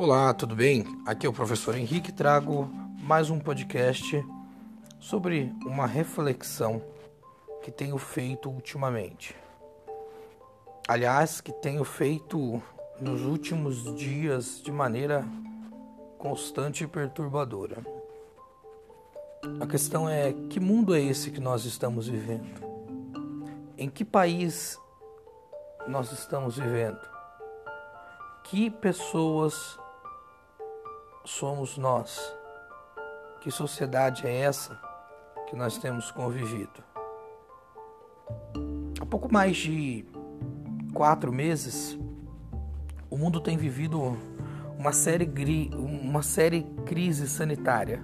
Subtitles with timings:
[0.00, 0.84] Olá, tudo bem?
[1.04, 2.70] Aqui é o professor Henrique trago
[3.02, 4.24] mais um podcast
[5.00, 6.80] sobre uma reflexão
[7.64, 9.34] que tenho feito ultimamente.
[10.86, 12.62] Aliás, que tenho feito
[13.00, 15.26] nos últimos dias de maneira
[16.16, 17.84] constante e perturbadora.
[19.58, 22.62] A questão é: que mundo é esse que nós estamos vivendo?
[23.76, 24.78] Em que país
[25.88, 27.00] nós estamos vivendo?
[28.44, 29.76] Que pessoas
[31.28, 32.34] somos nós?
[33.40, 34.80] Que sociedade é essa
[35.46, 36.82] que nós temos convivido?
[39.00, 40.06] Há pouco mais de
[40.94, 41.98] quatro meses,
[43.10, 44.16] o mundo tem vivido
[44.78, 45.30] uma série,
[45.74, 48.02] uma série crise sanitária,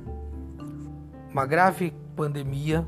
[1.30, 2.86] uma grave pandemia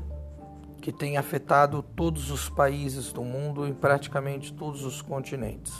[0.81, 5.73] que tem afetado todos os países do mundo e praticamente todos os continentes.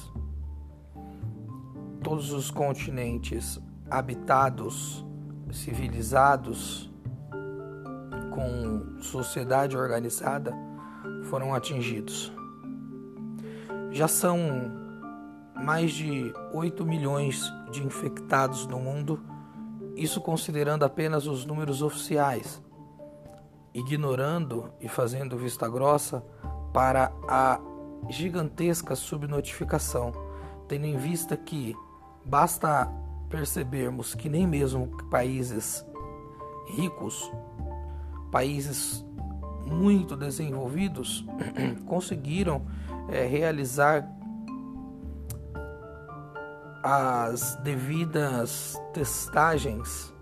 [2.04, 5.05] Todos os continentes habitados,
[5.52, 6.91] civilizados,
[8.32, 10.54] com sociedade organizada,
[11.24, 12.32] foram atingidos.
[13.91, 14.38] Já são
[15.55, 19.20] mais de 8 milhões de infectados no mundo,
[19.96, 22.62] isso considerando apenas os números oficiais,
[23.74, 26.24] ignorando e fazendo vista grossa
[26.72, 27.60] para a
[28.10, 30.12] gigantesca subnotificação,
[30.68, 31.76] tendo em vista que
[32.24, 32.88] basta
[33.29, 35.85] percebermos que nem mesmo países
[36.67, 37.31] ricos,
[38.31, 39.05] países
[39.65, 41.25] muito desenvolvidos,
[41.85, 42.65] conseguiram
[43.09, 44.07] é, realizar
[46.83, 50.13] as devidas testagens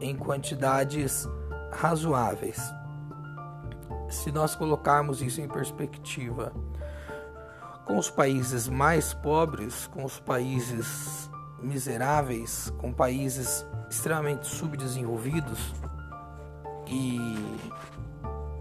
[0.00, 1.28] em quantidades
[1.72, 2.60] razoáveis.
[4.08, 6.52] Se nós colocarmos isso em perspectiva
[7.84, 11.30] com os países mais pobres, com os países
[11.62, 15.74] miseráveis, com países extremamente subdesenvolvidos
[16.86, 17.18] e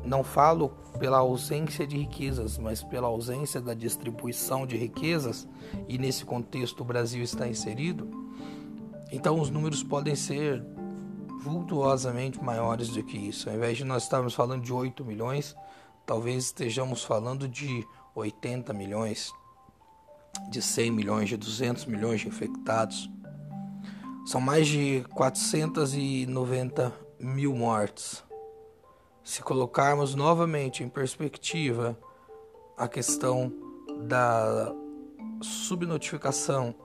[0.03, 0.69] não falo
[0.99, 5.47] pela ausência de riquezas, mas pela ausência da distribuição de riquezas,
[5.87, 8.09] e nesse contexto o Brasil está inserido,
[9.11, 10.63] então os números podem ser
[11.41, 13.49] vultuosamente maiores do que isso.
[13.49, 15.55] Ao invés de nós estarmos falando de 8 milhões,
[16.05, 17.85] talvez estejamos falando de
[18.15, 19.31] 80 milhões
[20.49, 23.09] de 100 milhões, de 200 milhões de infectados.
[24.25, 28.23] São mais de 490 mil mortes.
[29.23, 31.97] Se colocarmos novamente em perspectiva
[32.77, 33.51] a questão
[34.01, 34.73] da
[35.41, 36.75] subnotificação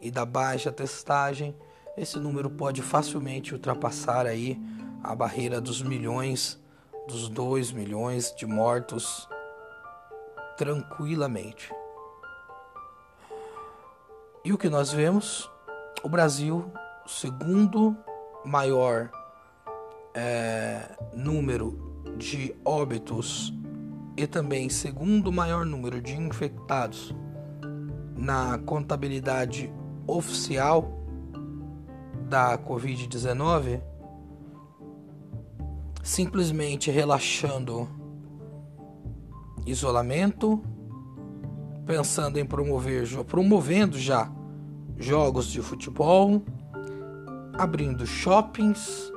[0.00, 1.56] e da baixa testagem,
[1.96, 4.60] esse número pode facilmente ultrapassar aí
[5.02, 6.58] a barreira dos milhões,
[7.06, 9.28] dos 2 milhões de mortos
[10.56, 11.72] tranquilamente.
[14.44, 15.50] E o que nós vemos?
[16.02, 16.70] O Brasil,
[17.06, 17.96] segundo
[18.44, 19.10] maior
[20.12, 20.82] é,
[21.14, 23.54] número de óbitos
[24.14, 27.14] e também segundo maior número de infectados
[28.14, 29.72] na contabilidade
[30.06, 30.92] oficial
[32.28, 33.80] da Covid-19,
[36.02, 37.88] simplesmente relaxando
[39.64, 40.62] isolamento,
[41.86, 44.30] pensando em promover, promovendo já
[44.98, 46.42] jogos de futebol,
[47.58, 49.12] abrindo shoppings,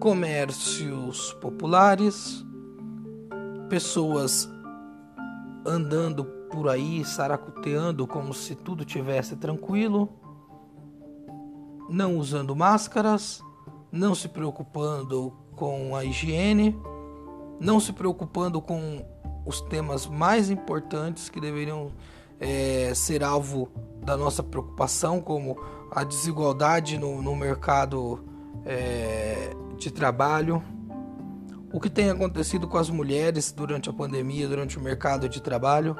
[0.00, 2.44] comércios populares,
[3.68, 4.48] pessoas
[5.66, 10.08] andando por aí saracoteando como se tudo tivesse tranquilo,
[11.88, 13.42] não usando máscaras,
[13.90, 16.76] não se preocupando com a higiene,
[17.60, 19.04] não se preocupando com
[19.44, 21.92] os temas mais importantes que deveriam
[22.40, 23.68] é, ser alvo
[24.02, 25.58] da nossa preocupação, como
[25.90, 28.24] a desigualdade no, no mercado
[28.64, 30.62] é, de trabalho,
[31.72, 35.96] o que tem acontecido com as mulheres durante a pandemia, durante o mercado de trabalho,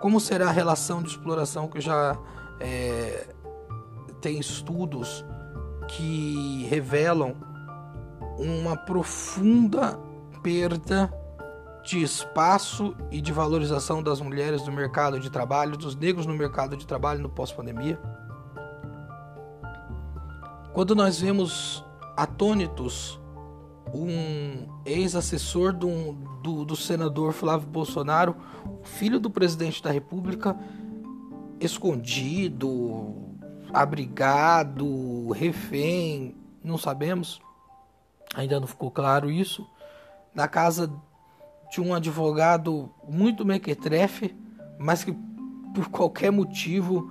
[0.00, 2.18] como será a relação de exploração que já
[2.60, 3.28] é,
[4.20, 5.24] tem estudos
[5.88, 7.36] que revelam
[8.38, 9.98] uma profunda
[10.42, 11.12] perda
[11.82, 16.76] de espaço e de valorização das mulheres no mercado de trabalho, dos negros no mercado
[16.76, 17.98] de trabalho no pós-pandemia.
[20.72, 21.84] Quando nós vemos
[22.16, 23.20] atônitos
[23.92, 26.12] um ex-assessor do,
[26.42, 28.36] do, do, senador Flávio Bolsonaro,
[28.82, 30.56] filho do presidente da República,
[31.60, 33.14] escondido,
[33.72, 36.34] abrigado, refém,
[36.64, 37.40] não sabemos,
[38.34, 39.66] ainda não ficou claro isso,
[40.34, 40.90] na casa
[41.72, 44.36] de um advogado muito mequetrefe,
[44.78, 45.16] mas que
[45.74, 47.10] por qualquer motivo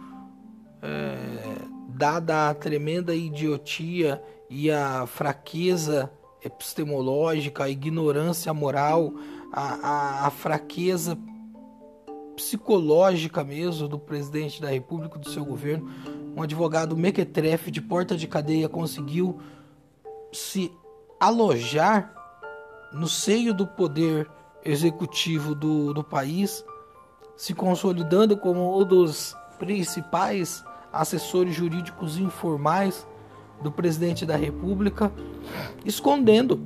[0.83, 6.11] é, dada a tremenda idiotia e a fraqueza
[6.43, 9.15] epistemológica, a ignorância moral,
[9.51, 11.17] a, a, a fraqueza
[12.35, 15.89] psicológica mesmo do presidente da República, do seu governo.
[16.35, 19.39] Um advogado mequetrefe de porta de cadeia conseguiu
[20.31, 20.71] se
[21.19, 22.13] alojar
[22.93, 24.29] no seio do poder
[24.63, 26.63] executivo do, do país,
[27.35, 33.07] se consolidando como um dos principais assessores jurídicos informais
[33.61, 35.11] do presidente da República,
[35.85, 36.59] escondendo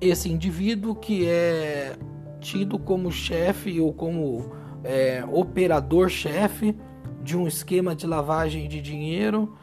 [0.00, 1.96] esse indivíduo que é
[2.40, 4.50] tido como chefe ou como
[4.82, 6.74] é, operador-chefe
[7.22, 9.54] de um esquema de lavagem de dinheiro,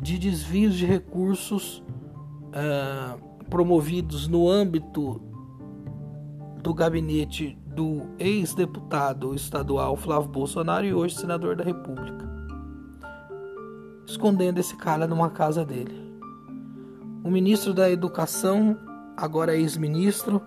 [0.00, 1.82] de desvios de recursos
[2.48, 5.20] uh, promovidos no âmbito
[6.62, 12.24] do gabinete do ex-deputado estadual Flávio Bolsonaro e hoje senador da República,
[14.06, 16.00] escondendo esse cara numa casa dele.
[17.24, 18.78] O ministro da Educação,
[19.16, 20.40] agora ex-ministro,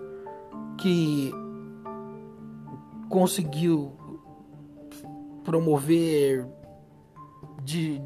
[0.78, 1.34] que
[3.10, 3.92] conseguiu
[5.44, 6.48] promover
[7.64, 8.02] de,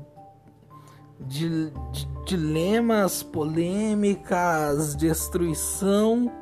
[1.19, 6.38] de, de dilemas, polêmicas, destruição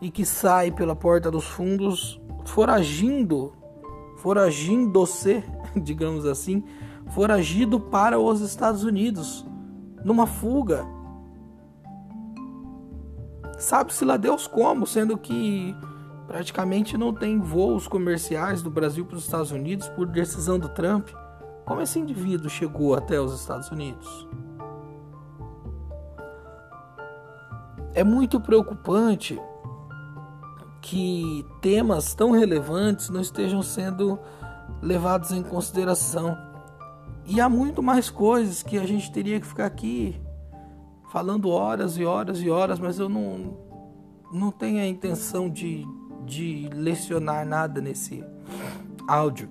[0.00, 3.52] e que sai pela porta dos fundos foragindo,
[4.18, 5.42] foragindo-se,
[5.76, 6.62] digamos assim,
[7.08, 9.46] foragido para os Estados Unidos,
[10.04, 10.86] numa fuga.
[13.58, 15.74] Sabe-se lá Deus como, sendo que
[16.26, 21.08] praticamente não tem voos comerciais do Brasil para os Estados Unidos por decisão do Trump.
[21.64, 24.28] Como esse indivíduo chegou até os Estados Unidos?
[27.94, 29.40] É muito preocupante
[30.86, 34.20] que temas tão relevantes não estejam sendo
[34.80, 36.38] levados em consideração.
[37.24, 40.20] E há muito mais coisas que a gente teria que ficar aqui
[41.10, 43.58] falando horas e horas e horas, mas eu não,
[44.32, 45.84] não tenho a intenção de,
[46.24, 48.24] de lecionar nada nesse
[49.08, 49.50] áudio.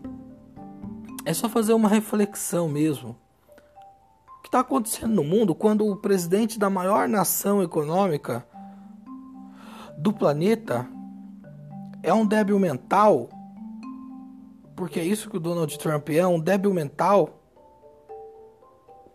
[1.25, 3.13] É só fazer uma reflexão mesmo.
[4.39, 8.47] O que está acontecendo no mundo quando o presidente da maior nação econômica
[9.97, 10.94] do planeta
[12.06, 13.28] é um débil mental,
[14.75, 17.42] porque é isso que o Donald Trump é, um débil mental?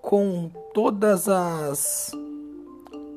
[0.03, 2.11] Com todas as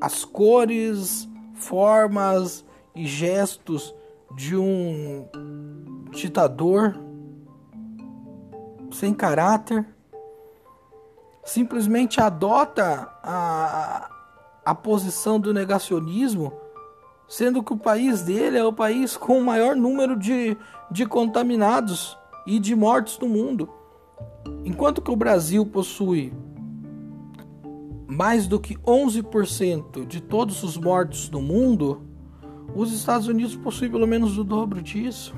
[0.00, 3.94] as cores, formas e gestos
[4.36, 5.26] de um
[6.10, 6.94] ditador
[8.92, 9.84] sem caráter,
[11.42, 14.10] simplesmente adota a,
[14.64, 16.52] a posição do negacionismo
[17.34, 20.56] sendo que o país dele é o país com o maior número de,
[20.88, 22.16] de contaminados
[22.46, 23.68] e de mortes no mundo.
[24.64, 26.32] Enquanto que o Brasil possui
[28.06, 32.02] mais do que 11% de todos os mortos no mundo,
[32.72, 35.34] os Estados Unidos possuem pelo menos o dobro disso.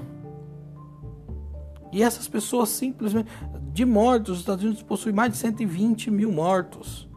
[1.90, 3.30] E essas pessoas simplesmente.
[3.72, 7.08] De mortos, os Estados Unidos possuem mais de 120 mil mortos.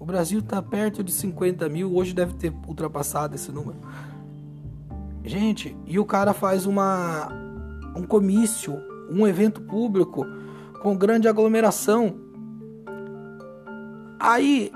[0.00, 3.76] O Brasil está perto de 50 mil, hoje deve ter ultrapassado esse número.
[5.22, 7.28] Gente, e o cara faz uma
[7.94, 10.24] um comício, um evento público
[10.82, 12.18] com grande aglomeração.
[14.18, 14.72] Aí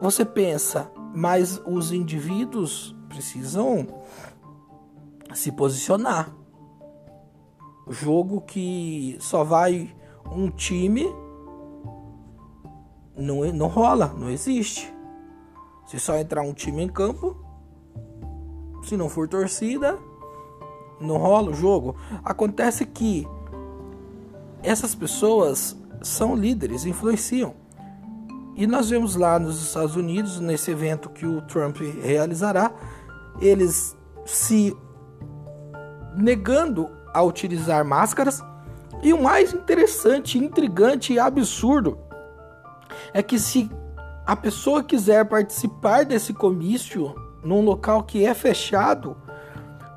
[0.00, 3.86] você pensa, mas os indivíduos precisam
[5.34, 6.34] se posicionar.
[7.90, 9.94] Jogo que só vai
[10.32, 11.06] um time
[13.16, 14.92] não, não rola, não existe.
[15.86, 17.36] Se só entrar um time em campo,
[18.82, 19.98] se não for torcida,
[21.00, 21.96] não rola o jogo.
[22.24, 23.26] Acontece que
[24.62, 27.54] essas pessoas são líderes, influenciam.
[28.56, 32.72] E nós vemos lá nos Estados Unidos, nesse evento que o Trump realizará,
[33.40, 34.76] eles se
[36.16, 38.42] negando a utilizar máscaras.
[39.02, 41.98] E o mais interessante, intrigante e absurdo
[43.14, 43.70] é que se
[44.26, 49.16] a pessoa quiser participar desse comício num local que é fechado,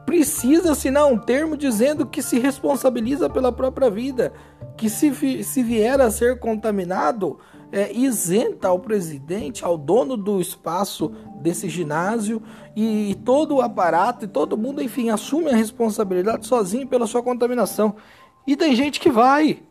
[0.05, 4.31] precisa assinar um termo dizendo que se responsabiliza pela própria vida,
[4.77, 7.39] que se, se vier a ser contaminado,
[7.71, 12.41] é, isenta ao presidente, ao dono do espaço desse ginásio
[12.75, 17.23] e, e todo o aparato e todo mundo, enfim, assume a responsabilidade sozinho pela sua
[17.23, 17.95] contaminação.
[18.45, 19.61] E tem gente que vai.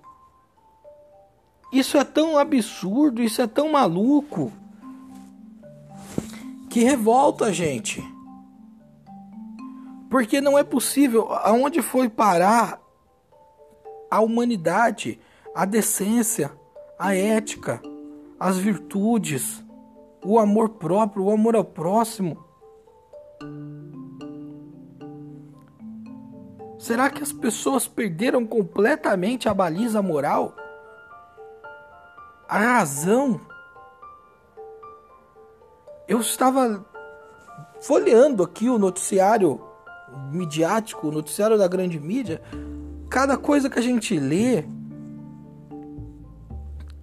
[1.73, 4.53] Isso é tão absurdo, isso é tão maluco
[6.71, 8.03] que revolta a gente.
[10.11, 11.33] Porque não é possível.
[11.33, 12.81] Aonde foi parar
[14.11, 15.19] a humanidade,
[15.55, 16.53] a decência,
[16.99, 17.83] a ética,
[18.39, 19.65] as virtudes,
[20.25, 22.45] o amor próprio, o amor ao próximo.
[26.79, 30.55] Será que as pessoas perderam completamente a baliza moral?
[32.49, 33.41] A razão?
[36.07, 36.85] Eu estava
[37.81, 39.61] folheando aqui o noticiário
[40.31, 42.41] midiático, o noticiário da grande mídia.
[43.11, 44.65] Cada coisa que a gente lê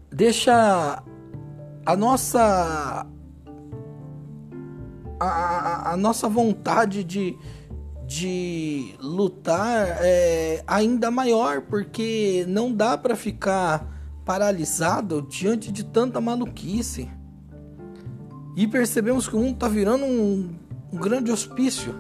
[0.10, 1.04] deixa
[1.86, 3.06] a nossa
[5.20, 7.38] a, a, a nossa vontade de,
[8.06, 13.93] de lutar é ainda maior, porque não dá para ficar
[14.26, 17.10] paralisado diante de tanta maluquice.
[18.56, 20.50] E percebemos que o mundo está virando um,
[20.92, 21.94] um grande hospício.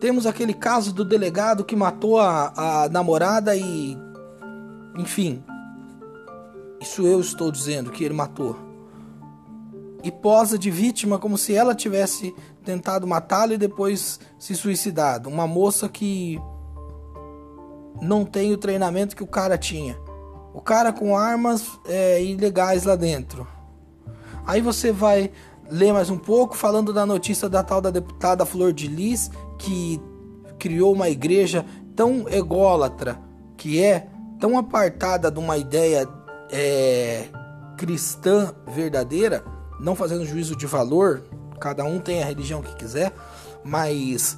[0.00, 3.96] Temos aquele caso do delegado que matou a, a namorada e.
[4.96, 5.44] Enfim.
[6.80, 8.56] Isso eu estou dizendo que ele matou.
[10.02, 15.28] E posa de vítima como se ela tivesse tentado matá-lo e depois se suicidado.
[15.28, 16.40] Uma moça que
[18.00, 19.98] não tem o treinamento que o cara tinha.
[20.52, 23.46] O cara com armas é, ilegais lá dentro.
[24.46, 25.30] Aí você vai
[25.70, 30.00] ler mais um pouco falando da notícia da tal da deputada Flor de Lis que
[30.58, 31.64] criou uma igreja
[31.94, 33.20] tão ególatra,
[33.56, 34.08] que é
[34.40, 36.08] tão apartada de uma ideia
[36.50, 37.28] é,
[37.76, 39.44] cristã verdadeira,
[39.78, 41.22] não fazendo juízo de valor,
[41.60, 43.12] cada um tem a religião que quiser,
[43.62, 44.36] mas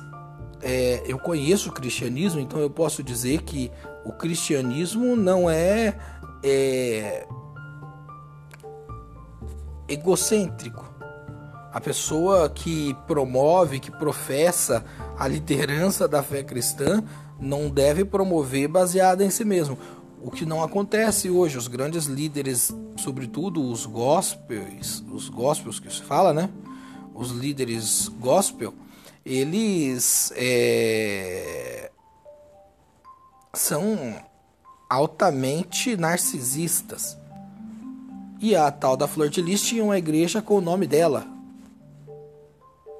[0.61, 3.71] é, eu conheço o cristianismo, então eu posso dizer que
[4.05, 5.97] o cristianismo não é,
[6.43, 7.27] é
[9.89, 10.91] egocêntrico.
[11.73, 14.85] A pessoa que promove, que professa
[15.19, 17.03] a liderança da fé cristã
[17.41, 19.79] não deve promover baseada em si mesmo.
[20.21, 26.03] O que não acontece hoje, os grandes líderes, sobretudo os gospels, os gospels que se
[26.03, 26.49] fala, né?
[27.15, 28.73] Os líderes gospel,
[29.25, 31.82] eles é,
[33.55, 34.17] são
[34.89, 37.17] altamente narcisistas.
[38.41, 41.27] E a tal da Flor de Lis tinha uma igreja com o nome dela.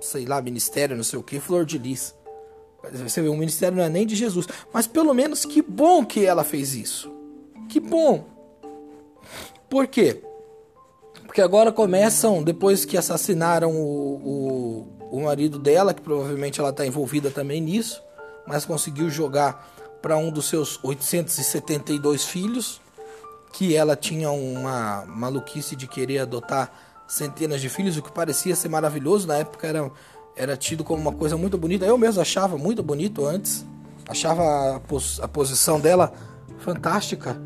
[0.01, 2.15] Sei lá, ministério, não sei o que, Flor de Lis.
[2.93, 4.47] Você vê, o ministério não é nem de Jesus.
[4.73, 7.11] Mas pelo menos que bom que ela fez isso.
[7.69, 8.25] Que bom.
[9.71, 10.23] Por quê?
[11.27, 16.85] Porque agora começam, depois que assassinaram o, o, o marido dela, que provavelmente ela está
[16.85, 18.03] envolvida também nisso,
[18.47, 22.83] mas conseguiu jogar para um dos seus 872 filhos
[23.53, 26.73] que ela tinha uma maluquice de querer adotar
[27.07, 29.91] centenas de filhos, o que parecia ser maravilhoso na época era,
[30.35, 31.85] era tido como uma coisa muito bonita.
[31.85, 33.67] Eu mesmo achava muito bonito antes,
[34.09, 36.13] achava a, pos, a posição dela
[36.59, 37.37] fantástica.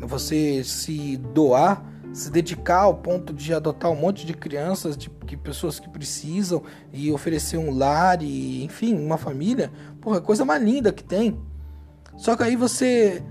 [0.00, 5.36] Você se doar, se dedicar ao ponto de adotar um monte de crianças, de que
[5.36, 10.90] pessoas que precisam e oferecer um lar e enfim, uma família, porra, coisa mais linda
[10.90, 11.38] que tem.
[12.20, 13.22] Só que aí você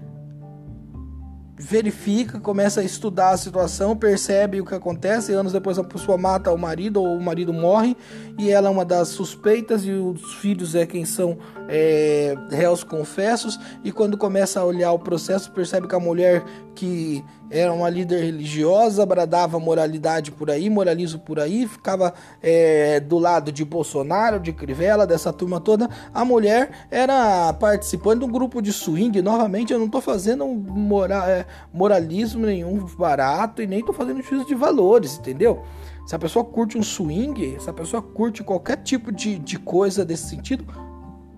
[1.60, 6.18] verifica, começa a estudar a situação, percebe o que acontece, e anos depois a pessoa
[6.18, 7.96] mata o marido ou o marido morre
[8.36, 13.60] e ela é uma das suspeitas e os filhos é quem são é, réus confessos
[13.84, 16.44] e quando começa a olhar o processo percebe que a mulher
[16.80, 23.20] que era uma líder religiosa, bradava moralidade por aí, moralismo por aí, ficava é, do
[23.20, 25.90] lado de Bolsonaro, de Crivella, dessa turma toda.
[26.14, 29.22] A mulher era participante de um grupo de swing.
[29.22, 34.46] Novamente, eu não estou fazendo mora, é, moralismo nenhum barato e nem estou fazendo juízo
[34.46, 35.64] de valores, entendeu?
[36.06, 40.06] Se a pessoa curte um swing, se a pessoa curte qualquer tipo de, de coisa
[40.06, 40.66] desse sentido,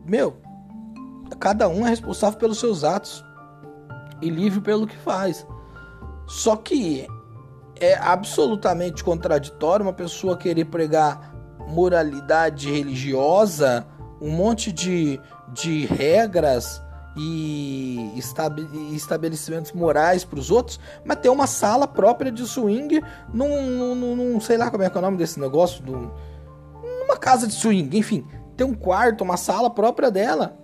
[0.06, 0.38] meu,
[1.40, 3.24] cada um é responsável pelos seus atos
[4.22, 5.46] e livre pelo que faz.
[6.28, 7.08] Só que
[7.80, 11.34] é absolutamente contraditório uma pessoa querer pregar
[11.68, 13.86] moralidade religiosa,
[14.22, 15.20] um monte de,
[15.52, 16.82] de regras
[17.18, 18.14] e
[18.94, 23.02] estabelecimentos morais para os outros, mas ter uma sala própria de swing
[23.34, 26.10] num, num, num, sei lá como é que é o nome desse negócio, num,
[27.00, 28.26] numa casa de swing, enfim,
[28.56, 30.58] ter um quarto, uma sala própria dela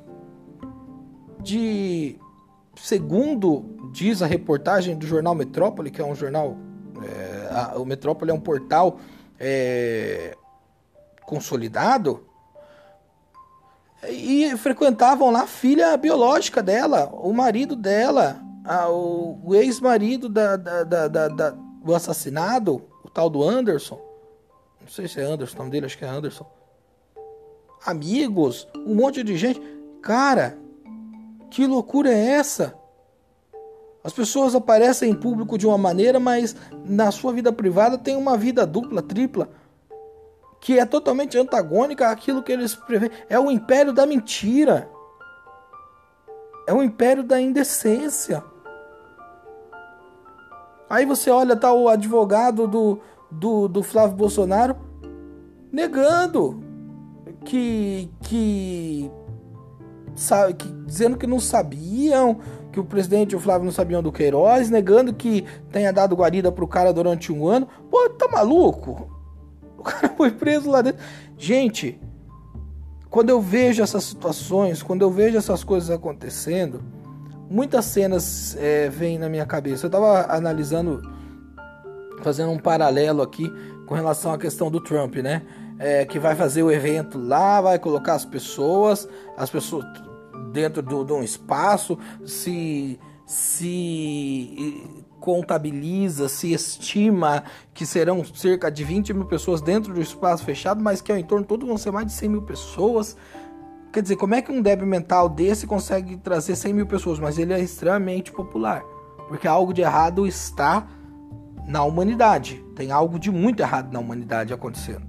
[1.41, 2.17] de
[2.77, 6.57] segundo diz a reportagem do jornal Metrópole, que é um jornal.
[7.03, 8.99] É, a, o Metrópole é um portal
[9.39, 10.35] é,
[11.25, 12.23] consolidado.
[14.07, 20.55] E frequentavam lá a filha biológica dela, o marido dela, a, o, o ex-marido da,
[20.55, 23.99] da, da, da, do assassinado, o tal do Anderson.
[24.79, 26.45] Não sei se é Anderson o nome dele, acho que é Anderson.
[27.85, 29.61] Amigos, um monte de gente.
[30.01, 30.57] Cara,
[31.49, 32.75] que loucura é essa?
[34.03, 38.37] As pessoas aparecem em público de uma maneira, mas na sua vida privada tem uma
[38.37, 39.49] vida dupla, tripla,
[40.61, 43.11] que é totalmente antagônica àquilo que eles prevêem.
[43.29, 44.89] É o império da mentira.
[46.65, 48.43] É o império da indecência.
[50.89, 52.99] Aí você olha, tá o advogado do,
[53.29, 54.75] do, do Flávio Bolsonaro
[55.71, 56.61] negando
[57.43, 59.11] que, que,
[60.57, 62.39] que dizendo que não sabiam,
[62.71, 66.51] que o presidente e o Flávio não sabiam do Queiroz, negando que tenha dado guarida
[66.51, 67.67] pro cara durante um ano.
[67.89, 69.09] Pô, tá maluco?
[69.77, 71.01] O cara foi preso lá dentro.
[71.37, 71.99] Gente,
[73.09, 76.83] quando eu vejo essas situações, quando eu vejo essas coisas acontecendo,
[77.49, 79.85] muitas cenas é, vêm na minha cabeça.
[79.85, 81.01] Eu tava analisando,
[82.21, 83.51] fazendo um paralelo aqui
[83.85, 85.41] com relação à questão do Trump, né?
[85.79, 89.07] É, que vai fazer o evento lá, vai colocar as pessoas,
[89.37, 89.85] as pessoas
[90.51, 94.89] dentro de um espaço, se se
[95.19, 101.01] contabiliza, se estima que serão cerca de 20 mil pessoas dentro do espaço fechado, mas
[101.01, 103.17] que ao entorno todo vão ser mais de 100 mil pessoas.
[103.91, 107.19] Quer dizer, como é que um débil mental desse consegue trazer 100 mil pessoas?
[107.19, 108.81] Mas ele é extremamente popular.
[109.27, 110.87] Porque algo de errado está
[111.67, 112.63] na humanidade.
[112.75, 115.05] Tem algo de muito errado na humanidade acontecendo.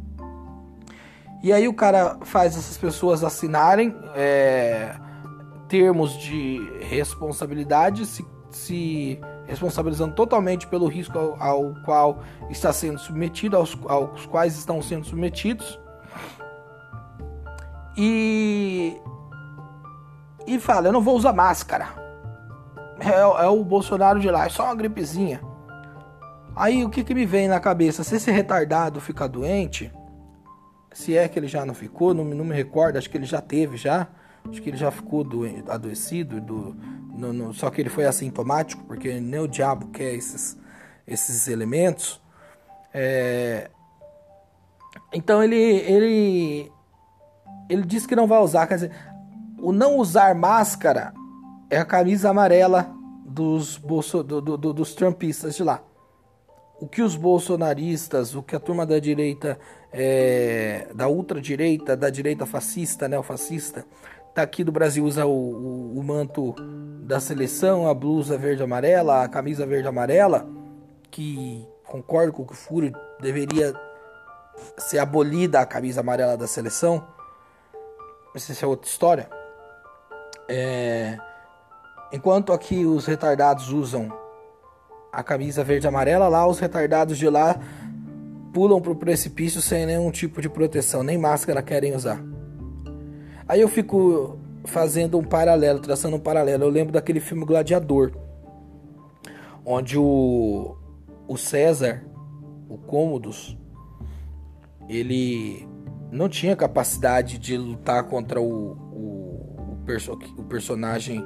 [1.41, 4.97] E aí o cara faz essas pessoas assinarem é,
[5.69, 13.57] termos de responsabilidade, se, se, responsabilizando totalmente pelo risco ao, ao qual está sendo submetido,
[13.57, 15.79] aos, aos quais estão sendo submetidos
[17.97, 18.97] e
[20.47, 21.89] e fala: Eu não vou usar máscara.
[23.01, 25.41] É, é, o Bolsonaro de lá, é só uma gripezinha.
[26.57, 28.03] Aí o que, que me vem na cabeça?
[28.03, 29.93] Se esse retardado ficar doente,
[30.93, 33.41] se é que ele já não ficou, não, não me recordo, acho que ele já
[33.41, 34.09] teve já.
[34.49, 36.75] Acho que ele já ficou doente, adoecido, do,
[37.17, 40.57] no, no, só que ele foi assintomático, porque nem o diabo quer esses,
[41.07, 42.21] esses elementos.
[42.93, 43.71] É,
[45.13, 46.73] então ele, ele
[47.69, 48.67] ele disse que não vai usar.
[48.67, 48.93] Quer dizer,
[49.61, 51.13] o não usar máscara
[51.71, 52.91] é a camisa amarela
[53.27, 55.83] dos, bolso, do, do, do, dos trumpistas de lá.
[56.81, 59.59] O que os bolsonaristas, o que a turma da direita,
[59.93, 63.85] é, da ultradireita, da direita fascista, neofascista,
[64.41, 66.55] tá aqui do Brasil usa o, o, o manto
[67.03, 70.49] da seleção, a blusa verde amarela, a camisa verde amarela,
[71.11, 73.75] que concordo com o que o Fúrio deveria
[74.77, 77.05] ser abolida a camisa amarela da seleção
[78.33, 79.29] mas essa é outra história.
[80.49, 81.19] É...
[82.13, 84.13] Enquanto aqui os retardados usam
[85.13, 87.59] a camisa verde e amarela, lá os retardados de lá
[88.53, 92.23] pulam pro precipício sem nenhum tipo de proteção, nem máscara querem usar.
[93.49, 96.65] Aí eu fico fazendo um paralelo, traçando um paralelo.
[96.65, 98.13] Eu lembro daquele filme Gladiador,
[99.65, 100.77] onde o,
[101.27, 102.05] o César,
[102.69, 103.57] o Cômodos,
[104.89, 105.67] ele
[106.13, 111.25] não tinha capacidade de lutar contra o, o, o, perso o personagem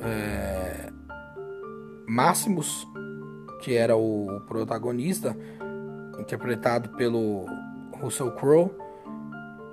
[0.00, 0.90] é,
[2.06, 2.86] Máximos,
[3.60, 5.36] que era o protagonista,
[6.18, 7.46] interpretado pelo
[8.00, 8.70] Russell Crowe,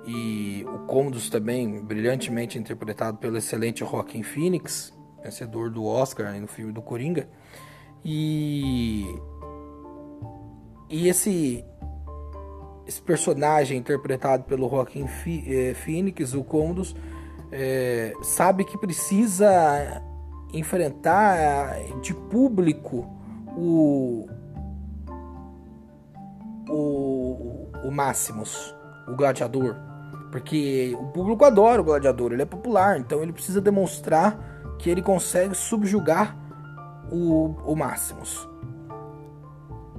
[0.06, 6.72] e o Commodus também, brilhantemente interpretado pelo excelente Joaquin Phoenix, vencedor do Oscar no filme
[6.72, 7.28] do Coringa.
[8.04, 9.06] E,
[10.90, 11.64] e esse
[12.86, 15.06] esse personagem interpretado pelo Joaquim
[15.46, 16.94] eh, Phoenix, o Condus,
[17.50, 20.02] é, sabe que precisa
[20.52, 23.06] enfrentar de público
[23.56, 24.26] o,
[26.68, 28.74] o, o Máximos,
[29.06, 29.91] o gladiador.
[30.32, 35.02] Porque o público adora o gladiador, ele é popular, então ele precisa demonstrar que ele
[35.02, 36.34] consegue subjugar
[37.10, 38.48] o, o Máximos.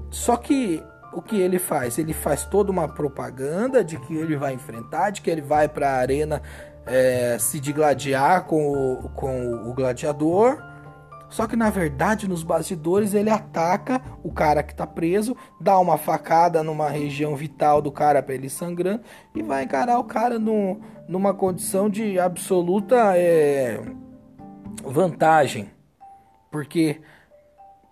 [0.10, 2.00] Só que o que ele faz?
[2.00, 5.88] Ele faz toda uma propaganda de que ele vai enfrentar, de que ele vai para
[5.88, 6.41] a arena
[6.88, 10.58] é, se digladiar com o, com o gladiador.
[11.34, 15.98] Só que na verdade, nos bastidores, ele ataca o cara que está preso, dá uma
[15.98, 19.02] facada numa região vital do cara para ele sangrando
[19.34, 23.82] e vai encarar o cara no, numa condição de absoluta é,
[24.84, 25.72] vantagem.
[26.52, 27.02] Porque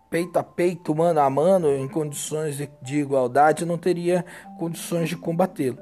[0.08, 4.23] peito a peito, mano a mano, em condições de, de igualdade, não teria
[4.60, 5.80] condições de combatê-lo.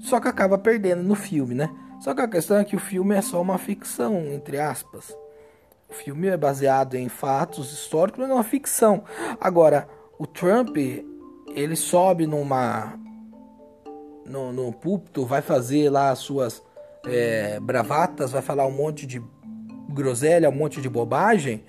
[0.00, 1.70] Só que acaba perdendo no filme, né?
[2.00, 5.19] Só que a questão é que o filme é só uma ficção, entre aspas.
[5.90, 9.02] O filme é baseado em fatos históricos, mas é uma ficção.
[9.40, 12.94] Agora, o Trump, ele sobe numa.
[14.24, 16.62] No, no púlpito, vai fazer lá as suas
[17.04, 19.20] é, bravatas, vai falar um monte de
[19.88, 21.64] groselha, um monte de bobagem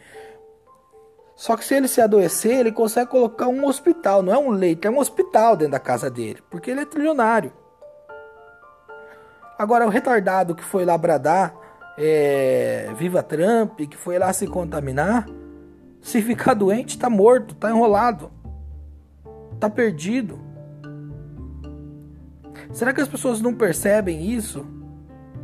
[1.35, 4.87] Só que se ele se adoecer, ele consegue colocar um hospital, não é um leito,
[4.87, 7.51] é um hospital dentro da casa dele, porque ele é trilionário.
[9.57, 11.55] Agora, o retardado que foi lá bradar,
[12.03, 15.29] é, viva Trump, que foi lá se contaminar,
[16.01, 18.31] se ficar doente, tá morto, tá enrolado,
[19.59, 20.39] tá perdido.
[22.71, 24.65] Será que as pessoas não percebem isso?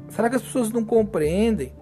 [0.09, 1.75] Será que as pessoas não compreendem?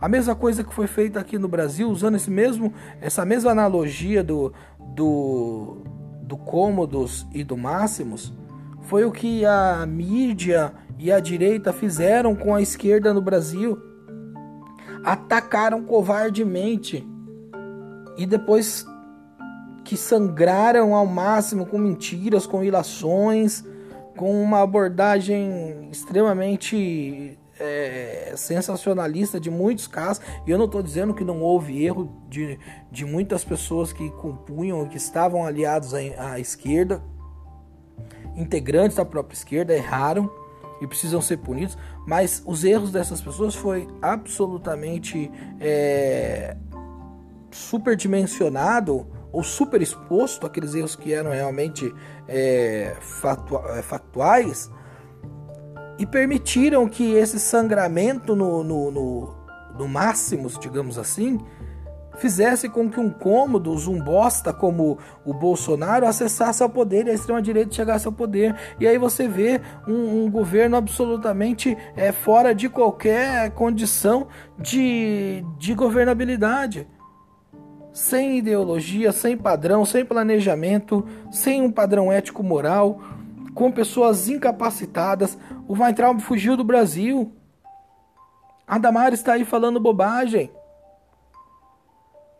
[0.00, 4.24] A mesma coisa que foi feita aqui no Brasil, usando esse mesmo, essa mesma analogia
[4.24, 4.52] do,
[4.96, 5.76] do,
[6.22, 8.32] do cômodos e do máximos,
[8.80, 10.72] foi o que a mídia
[11.02, 13.76] e a direita fizeram com a esquerda no Brasil.
[15.02, 17.04] Atacaram covardemente
[18.16, 18.86] e depois
[19.82, 23.64] que sangraram ao máximo com mentiras, com ilações,
[24.16, 31.24] com uma abordagem extremamente é, sensacionalista de muitos casos, e eu não estou dizendo que
[31.24, 32.60] não houve erro de,
[32.92, 35.98] de muitas pessoas que compunham, que estavam aliados à,
[36.34, 37.02] à esquerda,
[38.36, 40.41] integrantes da própria esquerda, erraram
[40.82, 46.56] e precisam ser punidos, mas os erros dessas pessoas foi absolutamente é,
[47.52, 51.94] superdimensionado ou super exposto aqueles erros que eram realmente
[52.26, 54.68] é, é factuais
[55.98, 59.34] e permitiram que esse sangramento no, no, no,
[59.78, 61.38] no máximo, digamos assim,
[62.16, 67.14] fizesse com que um cômodo, um bosta como o Bolsonaro acessasse ao poder e a
[67.14, 68.54] extrema-direita chegasse ao poder.
[68.78, 75.74] E aí você vê um, um governo absolutamente é, fora de qualquer condição de, de
[75.74, 76.86] governabilidade.
[77.92, 83.00] Sem ideologia, sem padrão, sem planejamento, sem um padrão ético-moral,
[83.54, 85.36] com pessoas incapacitadas.
[85.68, 87.32] O Weintraub fugiu do Brasil.
[88.66, 90.50] A Damares está aí falando bobagem.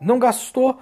[0.02, 0.78] Não gastou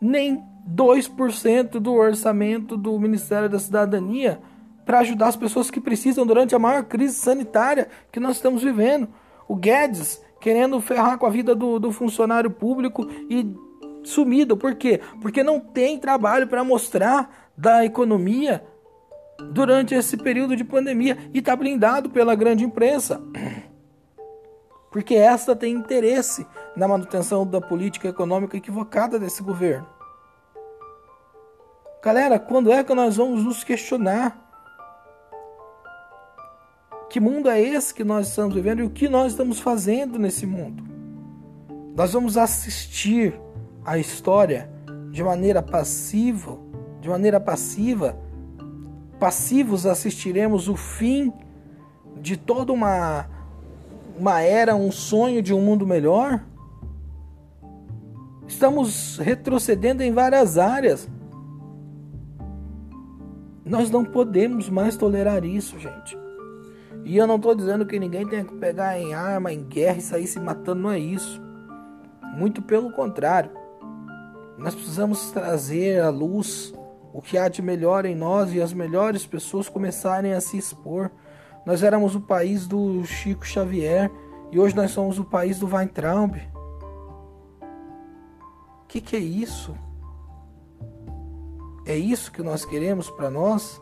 [0.00, 4.40] nem 2% do orçamento do Ministério da Cidadania
[4.84, 9.08] para ajudar as pessoas que precisam durante a maior crise sanitária que nós estamos vivendo.
[9.46, 13.54] O Guedes querendo ferrar com a vida do, do funcionário público e
[14.02, 14.56] sumido.
[14.56, 15.00] Por quê?
[15.20, 18.64] Porque não tem trabalho para mostrar da economia
[19.52, 23.20] durante esse período de pandemia e está blindado pela grande imprensa.
[24.90, 29.86] Porque esta tem interesse na manutenção da política econômica equivocada desse governo.
[32.02, 34.48] Galera, quando é que nós vamos nos questionar?
[37.08, 40.46] Que mundo é esse que nós estamos vivendo e o que nós estamos fazendo nesse
[40.46, 40.84] mundo?
[41.94, 43.38] Nós vamos assistir
[43.84, 44.70] a história
[45.10, 46.56] de maneira passiva,
[47.00, 48.16] de maneira passiva
[49.20, 51.30] passivos assistiremos o fim
[52.16, 53.28] de toda uma,
[54.18, 56.42] uma era, um sonho de um mundo melhor?
[58.50, 61.08] Estamos retrocedendo em várias áreas.
[63.64, 66.18] Nós não podemos mais tolerar isso, gente.
[67.04, 70.02] E eu não estou dizendo que ninguém tenha que pegar em arma, em guerra e
[70.02, 71.40] sair se matando, não é isso.
[72.36, 73.52] Muito pelo contrário.
[74.58, 76.74] Nós precisamos trazer à luz
[77.14, 81.08] o que há de melhor em nós e as melhores pessoas começarem a se expor.
[81.64, 84.10] Nós éramos o país do Chico Xavier
[84.50, 86.49] e hoje nós somos o país do Weintraub.
[88.90, 89.72] Que, que é isso?
[91.86, 93.80] É isso que nós queremos para nós?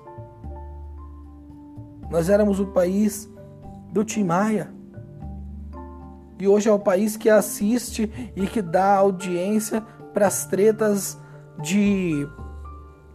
[2.10, 3.26] Nós éramos o país
[3.90, 4.70] do Tim Maia.
[6.38, 9.80] E hoje é o país que assiste e que dá audiência
[10.12, 11.18] para as tretas
[11.62, 12.28] de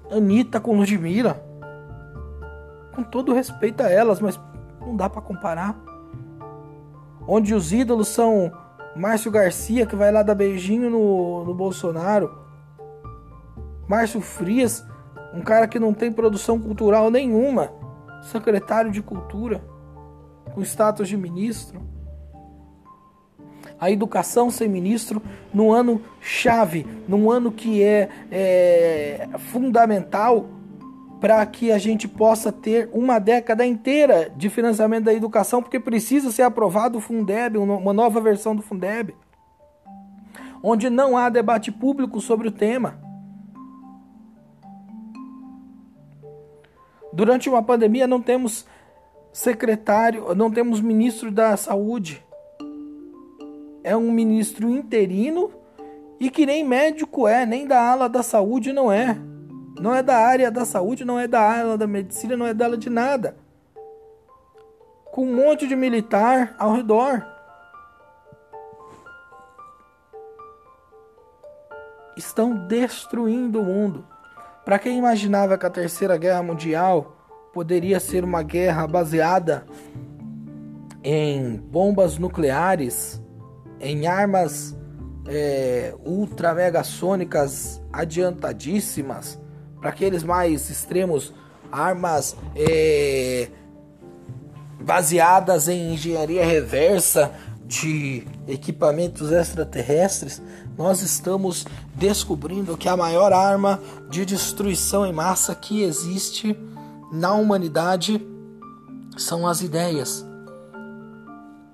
[0.09, 1.45] Anitta com Ludmilla.
[2.95, 4.39] Com todo respeito a elas, mas
[4.81, 5.79] não dá para comparar.
[7.27, 8.51] Onde os ídolos são
[8.95, 12.31] Márcio Garcia, que vai lá dar beijinho no, no Bolsonaro.
[13.87, 14.85] Márcio Frias,
[15.33, 17.71] um cara que não tem produção cultural nenhuma.
[18.21, 19.63] Secretário de Cultura,
[20.53, 21.93] com status de ministro
[23.83, 25.21] a educação sem ministro
[25.53, 30.47] num ano chave, num ano que é, é fundamental
[31.23, 36.29] para que a gente possa ter uma década inteira de financiamento da educação, porque precisa
[36.31, 39.15] ser aprovado o Fundeb, uma nova versão do Fundeb,
[40.61, 42.99] onde não há debate público sobre o tema.
[47.13, 48.65] Durante uma pandemia não temos
[49.31, 52.21] secretário, não temos ministro da saúde
[53.81, 55.49] é um ministro interino
[56.19, 59.17] e que nem médico é, nem da ala da saúde não é.
[59.79, 62.77] Não é da área da saúde, não é da ala da medicina, não é dela
[62.77, 63.35] de nada.
[65.11, 67.33] Com um monte de militar ao redor.
[72.15, 74.05] estão destruindo o mundo.
[74.65, 77.15] Para quem imaginava que a Terceira Guerra Mundial
[77.53, 79.65] poderia ser uma guerra baseada
[81.03, 83.21] em bombas nucleares,
[83.79, 84.75] em armas
[85.27, 89.39] é, ultra mega sônicas adiantadíssimas,
[89.83, 91.33] para aqueles mais extremos,
[91.69, 93.49] armas é,
[94.79, 97.33] baseadas em engenharia reversa
[97.65, 100.41] de equipamentos extraterrestres,
[100.77, 101.65] nós estamos
[101.95, 103.77] descobrindo que a maior arma
[104.09, 106.57] de destruição em massa que existe
[107.11, 108.25] na humanidade
[109.17, 110.25] são as ideias.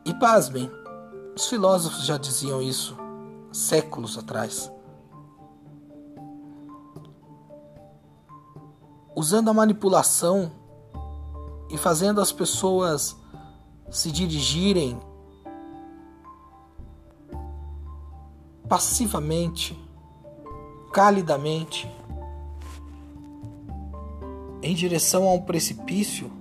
[0.03, 0.67] E pasmem,
[1.35, 2.97] os filósofos já diziam isso
[3.51, 4.71] séculos atrás.
[9.19, 10.49] Usando a manipulação
[11.69, 13.17] e fazendo as pessoas
[13.91, 14.97] se dirigirem
[18.69, 19.77] passivamente,
[20.93, 21.93] calidamente,
[24.63, 26.31] em direção a um precipício,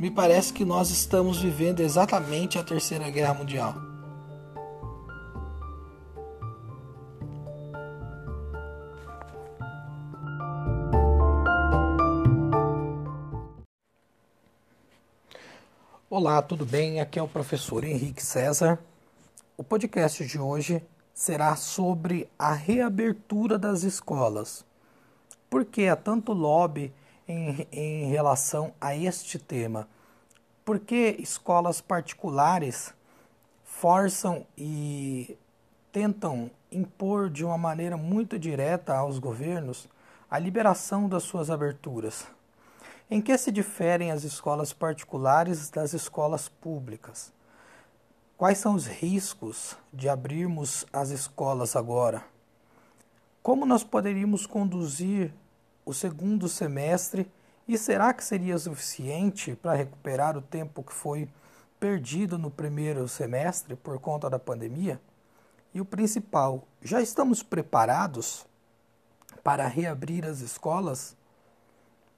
[0.00, 3.89] me parece que nós estamos vivendo exatamente a Terceira Guerra Mundial.
[16.12, 17.00] Olá, tudo bem?
[17.00, 18.80] Aqui é o professor Henrique César.
[19.56, 20.82] O podcast de hoje
[21.14, 24.66] será sobre a reabertura das escolas.
[25.48, 26.92] Por que há tanto lobby
[27.28, 29.86] em, em relação a este tema?
[30.64, 32.92] Porque escolas particulares
[33.62, 35.38] forçam e
[35.92, 39.88] tentam impor de uma maneira muito direta aos governos
[40.28, 42.26] a liberação das suas aberturas.
[43.12, 47.32] Em que se diferem as escolas particulares das escolas públicas?
[48.38, 52.22] Quais são os riscos de abrirmos as escolas agora?
[53.42, 55.34] Como nós poderíamos conduzir
[55.84, 57.28] o segundo semestre
[57.66, 61.28] e será que seria suficiente para recuperar o tempo que foi
[61.80, 65.00] perdido no primeiro semestre por conta da pandemia?
[65.74, 68.46] E o principal, já estamos preparados
[69.42, 71.16] para reabrir as escolas?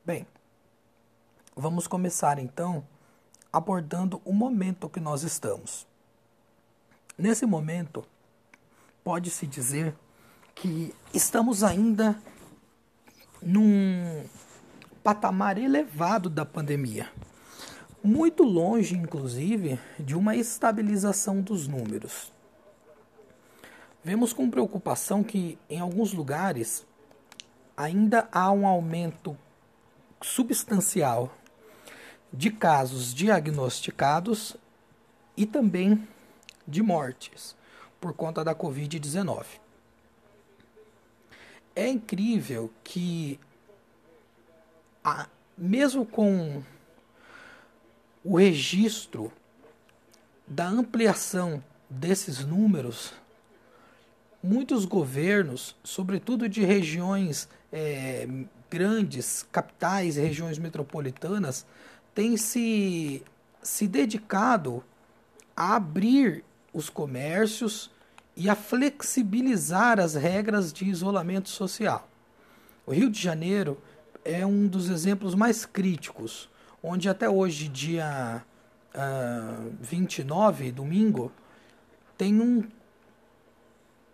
[0.04, 0.26] Bem,
[1.54, 2.82] Vamos começar então
[3.52, 5.86] abordando o momento que nós estamos.
[7.18, 8.06] Nesse momento,
[9.04, 9.94] pode-se dizer
[10.54, 12.18] que estamos ainda
[13.42, 14.24] num
[15.04, 17.10] patamar elevado da pandemia,
[18.02, 22.32] muito longe, inclusive, de uma estabilização dos números.
[24.02, 26.86] Vemos com preocupação que, em alguns lugares,
[27.76, 29.36] ainda há um aumento
[30.22, 31.30] substancial
[32.32, 34.56] de casos diagnosticados
[35.36, 36.08] e também
[36.66, 37.54] de mortes
[38.00, 39.44] por conta da Covid-19.
[41.74, 43.38] É incrível que,
[45.04, 46.62] a, mesmo com
[48.24, 49.32] o registro
[50.46, 53.12] da ampliação desses números,
[54.42, 58.26] muitos governos, sobretudo de regiões é,
[58.70, 61.66] grandes, capitais regiões metropolitanas,
[62.14, 63.22] tem se,
[63.62, 64.84] se dedicado
[65.56, 67.90] a abrir os comércios
[68.36, 72.08] e a flexibilizar as regras de isolamento social.
[72.86, 73.80] O Rio de Janeiro
[74.24, 76.48] é um dos exemplos mais críticos,
[76.82, 78.42] onde até hoje, dia
[78.94, 81.30] uh, ah, 29, domingo,
[82.16, 82.62] tem um,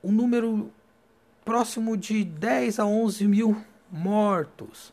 [0.03, 0.71] um número
[1.45, 4.93] próximo de 10 a 11 mil mortos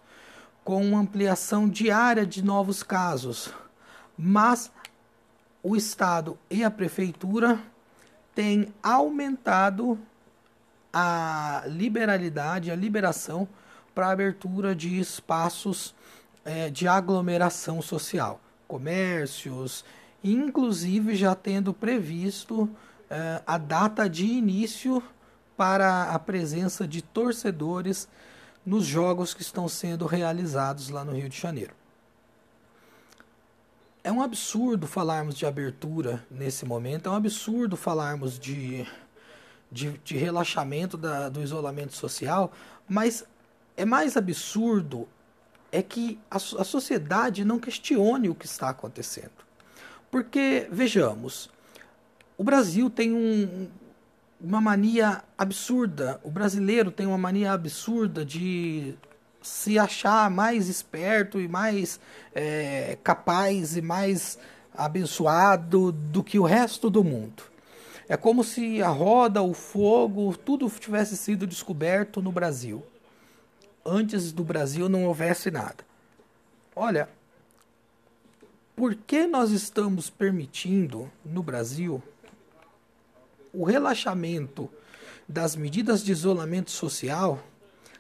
[0.66, 3.54] com ampliação diária de novos casos,
[4.18, 4.72] mas
[5.62, 7.60] o Estado e a Prefeitura
[8.34, 10.00] têm aumentado
[10.92, 13.48] a liberalidade, a liberação
[13.94, 15.94] para a abertura de espaços
[16.44, 19.86] é, de aglomeração social, comércios,
[20.24, 22.68] inclusive já tendo previsto
[23.08, 25.02] é, a data de início
[25.56, 28.10] para a presença de torcedores
[28.66, 31.74] nos jogos que estão sendo realizados lá no Rio de Janeiro.
[34.04, 38.86] É um absurdo falarmos de abertura nesse momento, é um absurdo falarmos de,
[39.72, 42.52] de, de relaxamento da, do isolamento social,
[42.88, 43.26] mas
[43.76, 45.08] é mais absurdo
[45.72, 49.32] é que a, a sociedade não questione o que está acontecendo.
[50.10, 51.50] Porque, vejamos,
[52.38, 53.68] o Brasil tem um,
[54.46, 56.20] uma mania absurda.
[56.24, 58.94] O brasileiro tem uma mania absurda de
[59.42, 62.00] se achar mais esperto e mais
[62.34, 64.38] é, capaz e mais
[64.74, 67.44] abençoado do que o resto do mundo.
[68.08, 72.86] É como se a roda, o fogo, tudo tivesse sido descoberto no Brasil.
[73.84, 75.84] Antes do Brasil não houvesse nada.
[76.76, 77.10] Olha,
[78.76, 82.04] por que nós estamos permitindo no Brasil
[83.56, 84.70] o relaxamento
[85.28, 87.44] das medidas de isolamento social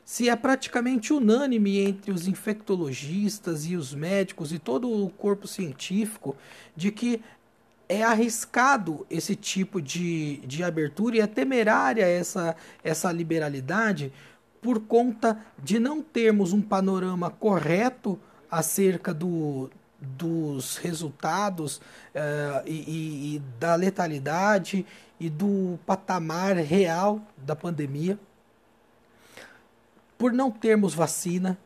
[0.06, 6.38] se é praticamente unânime entre os infectologistas e os médicos e todo o corpo científico
[6.76, 7.22] de que
[7.90, 14.14] é arriscado esse tipo de, de abertura e é temerária essa, essa liberalidade
[14.62, 23.42] por conta de não termos um panorama correto acerca do, dos resultados uh, e, e,
[23.60, 24.86] da letalidade
[25.20, 28.20] e do patamar real da pandemia,
[30.18, 31.58] por não termos vacina,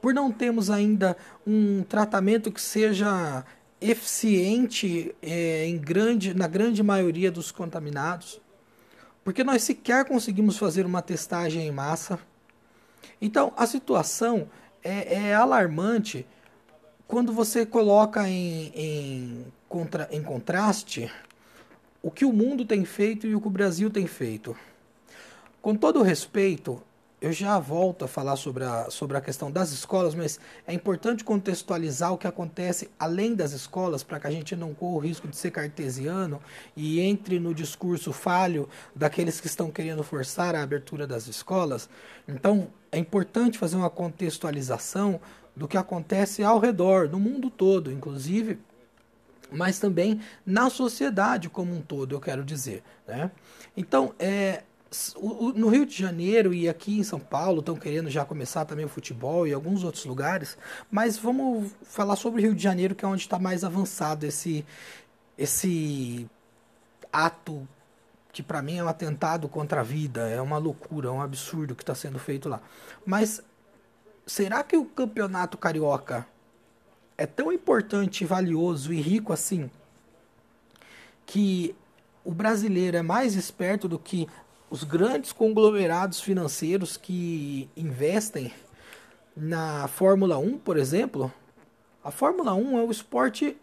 [0.00, 1.16] por não termos ainda
[1.46, 3.44] um tratamento que seja
[3.80, 8.40] eficiente é, em grande, na grande maioria dos contaminados,
[9.24, 12.18] porque nós sequer conseguimos fazer uma testagem em massa.
[13.20, 14.48] Então a situação
[14.82, 16.26] é, é alarmante
[17.06, 21.10] quando você coloca em, em, contra, em contraste
[22.02, 24.56] o que o mundo tem feito e o que o Brasil tem feito.
[25.60, 26.82] Com todo respeito,
[27.20, 31.22] eu já volto a falar sobre a, sobre a questão das escolas, mas é importante
[31.22, 35.28] contextualizar o que acontece além das escolas para que a gente não corra o risco
[35.28, 36.40] de ser cartesiano
[36.74, 41.90] e entre no discurso falho daqueles que estão querendo forçar a abertura das escolas.
[42.26, 45.20] Então, é importante fazer uma contextualização
[45.54, 48.58] do que acontece ao redor, no mundo todo, inclusive
[49.52, 52.82] mas também na sociedade como um todo, eu quero dizer.
[53.06, 53.30] Né?
[53.76, 54.62] Então, é,
[55.54, 58.88] no Rio de Janeiro e aqui em São Paulo estão querendo já começar também o
[58.88, 60.58] futebol e alguns outros lugares,
[60.90, 64.64] mas vamos falar sobre o Rio de Janeiro, que é onde está mais avançado esse,
[65.38, 66.28] esse
[67.12, 67.66] ato
[68.32, 71.74] que para mim é um atentado contra a vida, é uma loucura, é um absurdo
[71.74, 72.60] que está sendo feito lá.
[73.04, 73.42] Mas
[74.26, 76.26] será que o campeonato carioca
[77.20, 79.70] é tão importante, valioso e rico assim
[81.26, 81.76] que
[82.24, 84.26] o brasileiro é mais esperto do que
[84.70, 88.50] os grandes conglomerados financeiros que investem
[89.36, 91.30] na Fórmula 1, por exemplo,
[92.02, 93.54] a Fórmula 1 é o esporte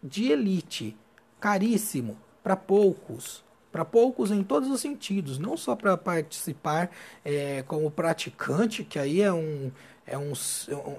[0.00, 0.96] de elite,
[1.40, 3.44] caríssimo, para poucos.
[3.72, 6.90] Para poucos em todos os sentidos, não só para participar
[7.24, 9.70] é, como praticante, que aí é um,
[10.06, 10.32] é um,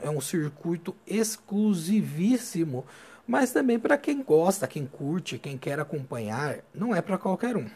[0.01, 2.85] é um circuito exclusivíssimo,
[3.27, 7.67] mas também para quem gosta, quem curte, quem quer acompanhar, não é para qualquer um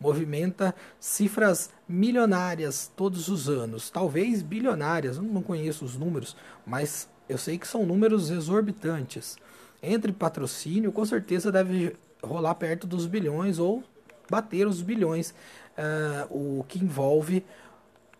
[0.00, 6.36] movimenta cifras milionárias todos os anos, talvez bilionárias, eu não conheço os números,
[6.66, 9.36] mas eu sei que são números exorbitantes.
[9.82, 13.82] Entre patrocínio, com certeza deve rolar perto dos bilhões ou
[14.30, 15.30] bater os bilhões,
[15.78, 17.44] uh, o que envolve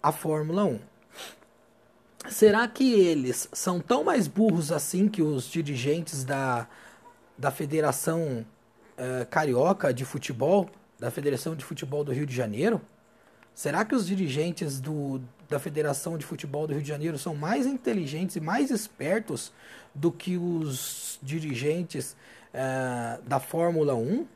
[0.02, 0.80] a Fórmula 1.
[2.30, 6.68] Será que eles são tão mais burros assim que os dirigentes da,
[7.36, 8.44] da Federação
[8.98, 10.70] uh, Carioca de Futebol?
[10.98, 12.80] da Federação de Futebol do Rio de Janeiro?
[13.54, 17.66] Será que os dirigentes do, da Federação de Futebol do Rio de Janeiro são mais
[17.66, 19.52] inteligentes e mais espertos
[19.94, 22.16] do que os dirigentes
[22.52, 24.26] uh, da Fórmula 1?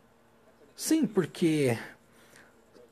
[0.74, 1.78] Sim, porque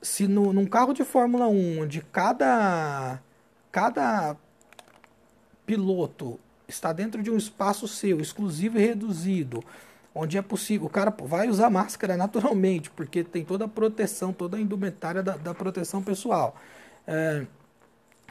[0.01, 3.21] se no, num carro de Fórmula 1, onde cada,
[3.71, 4.37] cada
[5.65, 9.63] piloto está dentro de um espaço seu, exclusivo e reduzido,
[10.13, 10.87] onde é possível.
[10.87, 15.37] O cara vai usar máscara naturalmente, porque tem toda a proteção, toda a indumentária da,
[15.37, 16.55] da proteção pessoal.
[17.05, 17.45] É,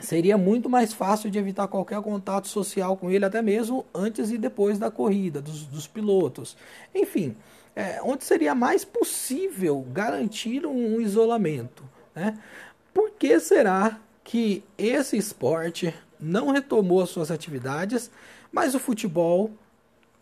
[0.01, 4.39] seria muito mais fácil de evitar qualquer contato social com ele, até mesmo antes e
[4.39, 6.57] depois da corrida, dos, dos pilotos.
[6.95, 7.37] Enfim,
[7.77, 11.85] é, onde seria mais possível garantir um, um isolamento.
[12.15, 12.39] Né?
[12.93, 18.11] Por que será que esse esporte não retomou as suas atividades,
[18.53, 19.51] mas o futebol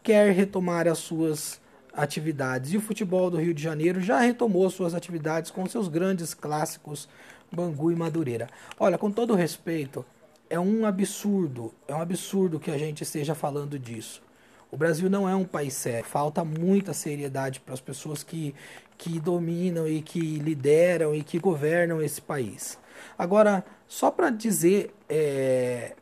[0.02, 1.60] quer retomar as suas
[1.92, 2.72] atividades.
[2.72, 7.08] E o futebol do Rio de Janeiro já retomou suas atividades com seus grandes clássicos
[7.50, 8.48] Bangu e Madureira.
[8.78, 10.04] Olha, com todo respeito,
[10.48, 14.22] é um absurdo, é um absurdo que a gente esteja falando disso.
[14.70, 16.04] O Brasil não é um país sério.
[16.04, 18.54] Falta muita seriedade para as pessoas que,
[18.98, 22.78] que dominam e que lideram e que governam esse país.
[23.16, 25.94] Agora, só para dizer é,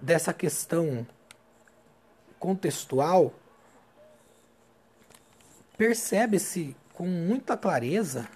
[0.00, 1.06] dessa questão
[2.38, 3.32] contextual,
[5.76, 8.28] percebe-se com muita clareza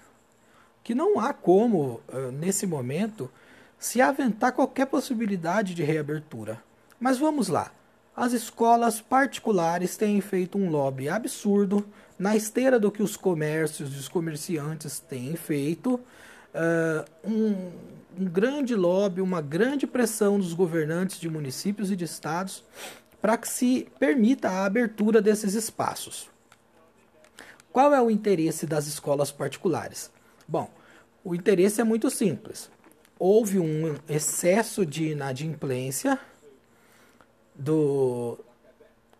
[0.83, 2.01] que não há como,
[2.33, 3.31] nesse momento,
[3.77, 6.61] se aventar qualquer possibilidade de reabertura.
[6.99, 7.71] Mas vamos lá.
[8.19, 13.97] as escolas particulares têm feito um lobby absurdo na esteira do que os comércios e
[13.97, 15.97] os comerciantes têm feito.
[16.53, 17.71] Uh, um,
[18.19, 22.63] um grande lobby, uma grande pressão dos governantes de municípios e de estados
[23.21, 26.29] para que se permita a abertura desses espaços.
[27.71, 30.11] Qual é o interesse das escolas particulares?
[30.47, 30.69] Bom,
[31.23, 32.69] o interesse é muito simples.
[33.17, 36.17] Houve um excesso de inadimplência
[37.53, 38.39] do,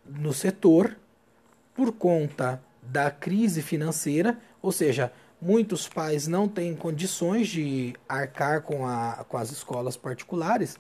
[0.06, 0.98] no setor
[1.76, 5.12] por conta da crise financeira, ou seja,
[5.42, 10.78] muitos pais não têm condições de arcar com, a, com as escolas particulares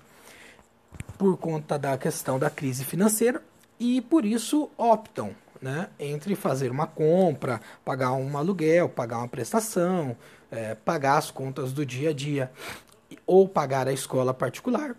[1.17, 3.41] por conta da questão da crise financeira
[3.79, 10.15] e por isso optam né, entre fazer uma compra, pagar um aluguel, pagar uma prestação,
[10.51, 12.51] é, pagar as contas do dia a dia
[13.25, 14.95] ou pagar a escola particular.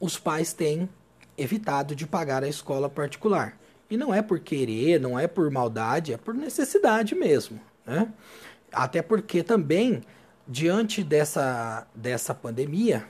[0.00, 0.88] Os pais têm
[1.36, 3.56] evitado de pagar a escola particular.
[3.90, 7.60] E não é por querer, não é por maldade, é por necessidade mesmo.
[7.86, 8.06] Né?
[8.72, 10.02] Até porque também,
[10.46, 13.06] diante dessa, dessa pandemia,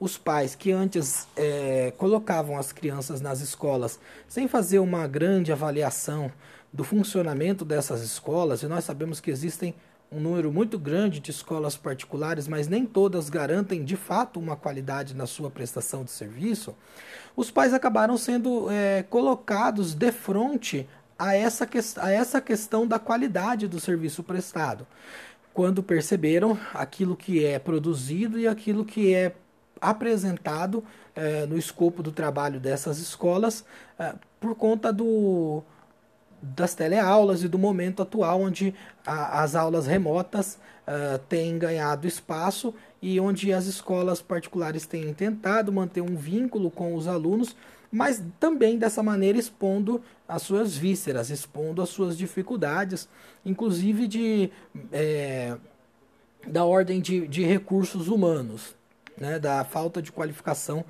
[0.00, 3.98] os pais que antes é, colocavam as crianças nas escolas
[4.28, 6.30] sem fazer uma grande avaliação
[6.72, 9.74] do funcionamento dessas escolas, e nós sabemos que existem
[10.10, 15.14] um número muito grande de escolas particulares, mas nem todas garantem de fato uma qualidade
[15.14, 16.74] na sua prestação de serviço,
[17.36, 20.88] os pais acabaram sendo é, colocados de frente
[21.18, 24.86] a essa, que, a essa questão da qualidade do serviço prestado,
[25.52, 29.34] quando perceberam aquilo que é produzido e aquilo que é
[29.80, 33.64] apresentado é, no escopo do trabalho dessas escolas
[33.98, 35.62] é, por conta do
[36.40, 38.72] das teleaulas e do momento atual, onde
[39.04, 40.56] a, as aulas remotas
[40.86, 46.94] uh, têm ganhado espaço e onde as escolas particulares têm tentado manter um vínculo com
[46.94, 47.56] os alunos,
[47.90, 53.08] mas também dessa maneira expondo as suas vísceras, expondo as suas dificuldades,
[53.44, 54.50] inclusive de,
[54.92, 55.56] é,
[56.46, 58.76] da ordem de, de recursos humanos,
[59.16, 60.84] né, da falta de qualificação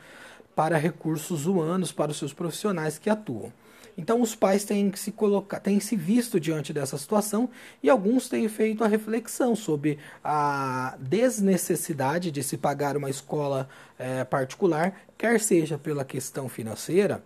[0.56, 3.52] para recursos humanos, para os seus profissionais que atuam.
[3.96, 7.50] Então os pais têm se colocar, têm se visto diante dessa situação
[7.82, 13.68] e alguns têm feito a reflexão sobre a desnecessidade de se pagar uma escola
[13.98, 17.24] é, particular, quer seja pela questão financeira,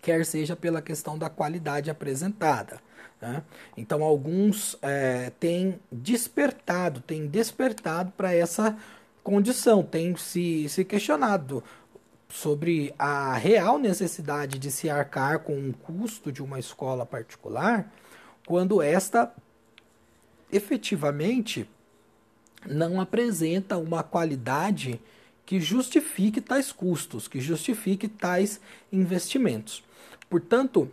[0.00, 2.80] quer seja pela questão da qualidade apresentada.
[3.20, 3.42] Né?
[3.76, 8.76] Então alguns é, têm despertado, têm despertado para essa
[9.22, 11.62] condição, têm se, se questionado
[12.28, 17.90] sobre a real necessidade de se arcar com um custo de uma escola particular,
[18.46, 19.32] quando esta
[20.52, 21.68] efetivamente
[22.66, 25.00] não apresenta uma qualidade
[25.46, 28.60] que justifique tais custos, que justifique tais
[28.92, 29.84] investimentos.
[30.28, 30.90] Portanto,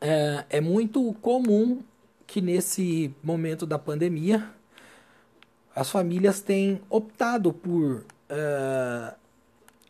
[0.00, 1.82] é, é muito comum
[2.26, 4.50] que nesse momento da pandemia
[5.74, 9.14] as famílias têm optado por uh,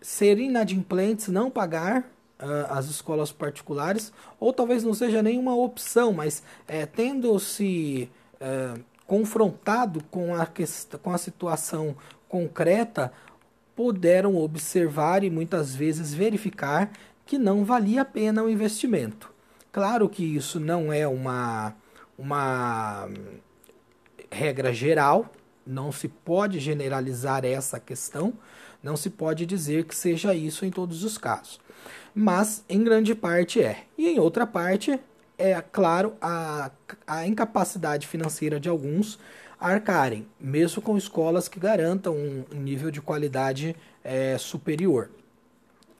[0.00, 6.42] ser inadimplentes, não pagar uh, as escolas particulares, ou talvez não seja nenhuma opção, mas
[6.66, 8.10] é, tendo-se
[9.06, 10.46] confrontado com a,
[11.02, 11.96] com a situação
[12.28, 13.12] concreta,
[13.74, 16.90] puderam observar e muitas vezes verificar
[17.26, 19.32] que não valia a pena o investimento.
[19.72, 21.74] Claro que isso não é uma,
[22.16, 23.08] uma
[24.30, 25.32] regra geral,
[25.66, 28.34] não se pode generalizar essa questão,
[28.82, 31.58] não se pode dizer que seja isso em todos os casos.
[32.14, 33.84] Mas em grande parte é.
[33.98, 35.00] E em outra parte
[35.36, 36.70] é, claro, a,
[37.06, 39.18] a incapacidade financeira de alguns
[39.72, 45.10] arcarem, mesmo com escolas que garantam um, nível de qualidade é, superior,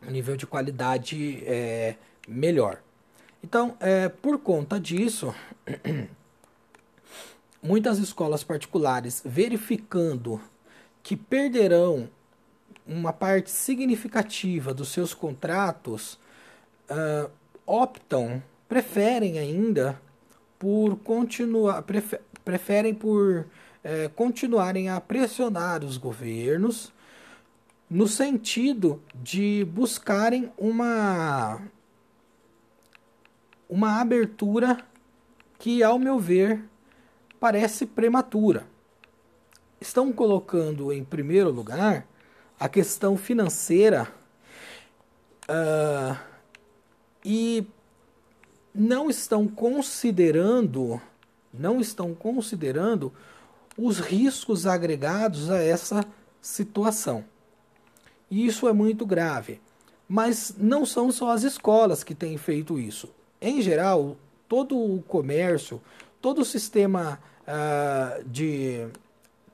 [0.07, 1.97] um nível de qualidade é,
[2.29, 2.83] melhor.
[3.43, 5.35] Então, é, por conta disso,
[7.63, 10.41] muitas escolas particulares verificando
[11.03, 12.09] que perderão
[12.87, 16.19] uma parte significativa dos seus contratos
[16.91, 17.31] uh,
[17.67, 19.99] optam, preferem ainda
[20.65, 26.91] por continuar, prefer, preferem por uh, continuarem a pressionar os governos
[27.91, 31.61] no sentido de buscarem uma
[33.69, 34.79] uma abertura
[35.59, 36.65] que, ao meu ver,
[37.39, 38.67] parece prematura.
[39.79, 42.07] Estão colocando em primeiro lugar
[42.59, 44.09] a questão financeira
[45.47, 46.17] uh,
[47.23, 47.67] e
[48.75, 51.01] não estão considerando,
[51.53, 53.13] não estão considerando
[53.79, 56.05] os riscos agregados a essa
[56.41, 57.25] situação.
[58.31, 59.61] E isso é muito grave.
[60.09, 63.09] Mas não são só as escolas que têm feito isso.
[63.41, 64.17] Em geral,
[64.49, 65.81] todo o comércio,
[66.21, 68.87] todo o sistema uh, de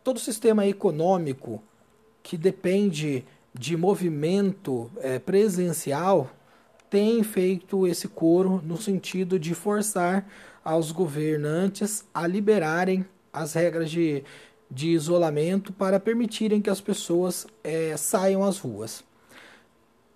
[0.03, 1.63] todo o sistema econômico
[2.23, 6.31] que depende de movimento é, presencial
[6.91, 10.29] tem feito esse coro no sentido de forçar
[10.65, 14.25] aos governantes a liberarem as regras de,
[14.69, 19.05] de isolamento para permitirem que as pessoas é, saiam às ruas.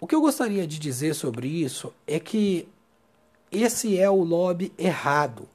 [0.01, 2.69] O que eu gostaria de dizer sobre isso é que
[3.51, 5.49] esse é o lobby errado,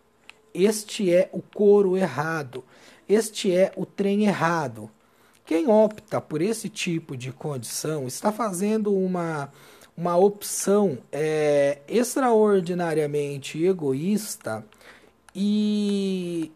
[0.53, 2.63] este é o coro errado,
[3.07, 4.89] este é o trem errado.
[5.45, 9.51] Quem opta por esse tipo de condição está fazendo uma,
[9.99, 14.65] uma opção é, extraordinariamente egoísta
[15.35, 16.53] e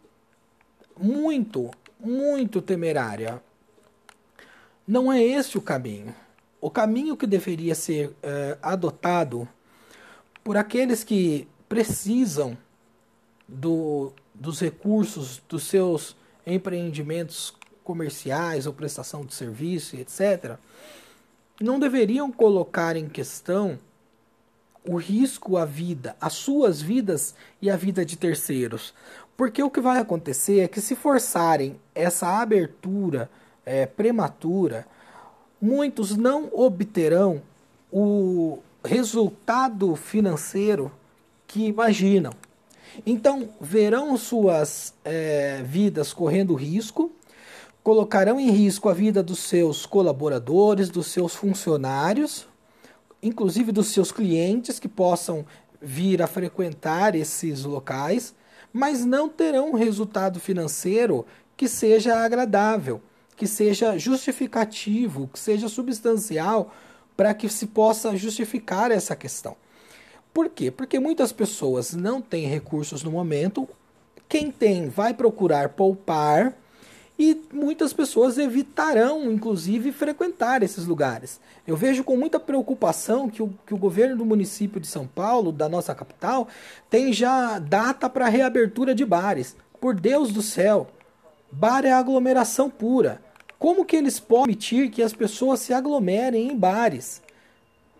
[0.97, 1.69] muito,
[1.99, 3.43] muito temerária.
[4.87, 6.15] Não é esse o caminho.
[6.61, 9.45] O caminho que deveria ser é, adotado
[10.41, 12.57] por aqueles que precisam
[13.45, 16.15] do, dos recursos dos seus
[16.47, 20.57] empreendimentos comerciais ou prestação de serviço, etc.,
[21.61, 23.77] não deveriam colocar em questão
[24.85, 28.93] o risco à vida, as suas vidas e a vida de terceiros.
[29.37, 33.29] Porque o que vai acontecer é que se forçarem essa abertura
[33.65, 34.85] é, prematura,
[35.61, 37.41] muitos não obterão
[37.91, 40.91] o resultado financeiro
[41.47, 42.33] que imaginam.
[43.05, 47.11] Então, verão suas é, vidas correndo risco,
[47.83, 52.47] colocarão em risco a vida dos seus colaboradores, dos seus funcionários,
[53.21, 55.45] inclusive dos seus clientes que possam
[55.81, 58.33] vir a frequentar esses locais,
[58.71, 61.25] mas não terão um resultado financeiro
[61.57, 63.01] que seja agradável,
[63.35, 66.73] que seja justificativo, que seja substancial
[67.17, 69.57] para que se possa justificar essa questão.
[70.33, 70.71] Por quê?
[70.71, 73.67] Porque muitas pessoas não têm recursos no momento.
[74.27, 76.57] Quem tem vai procurar poupar
[77.17, 81.39] e muitas pessoas evitarão, inclusive, frequentar esses lugares.
[81.65, 85.51] Eu vejo com muita preocupação que o, que o governo do município de São Paulo,
[85.51, 86.47] da nossa capital,
[86.89, 89.55] tem já data para reabertura de bares.
[89.79, 90.87] Por Deus do céu,
[91.51, 93.21] bar é aglomeração pura.
[93.59, 97.21] Como que eles podem permitir que as pessoas se aglomerem em bares?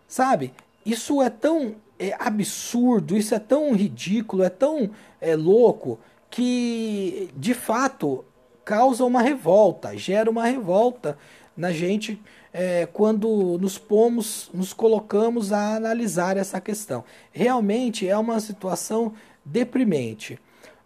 [0.08, 0.54] Sabe?
[0.86, 4.90] Isso é tão é absurdo, isso é tão ridículo, é tão
[5.22, 6.00] é, louco,
[6.30, 8.26] que de fato
[8.64, 11.18] causa uma revolta, gera uma revolta
[11.56, 17.04] na gente é, quando nos pomos, nos colocamos a analisar essa questão.
[17.32, 20.40] Realmente é uma situação deprimente.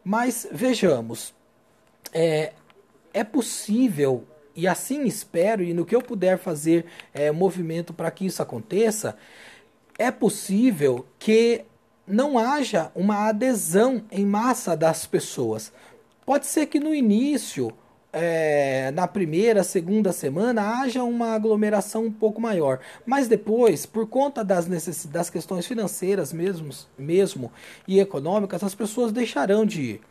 [0.03, 1.34] Mas vejamos,
[2.13, 2.53] é,
[3.13, 4.23] é possível,
[4.55, 9.17] e assim espero, e no que eu puder fazer é, movimento para que isso aconteça,
[9.97, 11.65] é possível que
[12.07, 15.73] não haja uma adesão em massa das pessoas.
[16.28, 17.71] Pode ser que no início,
[18.11, 24.43] é, na primeira, segunda semana, haja uma aglomeração um pouco maior, mas depois, por conta
[24.43, 24.67] das,
[25.05, 27.49] das questões financeiras mesmo
[27.88, 30.01] e econômicas, as pessoas deixarão de ir.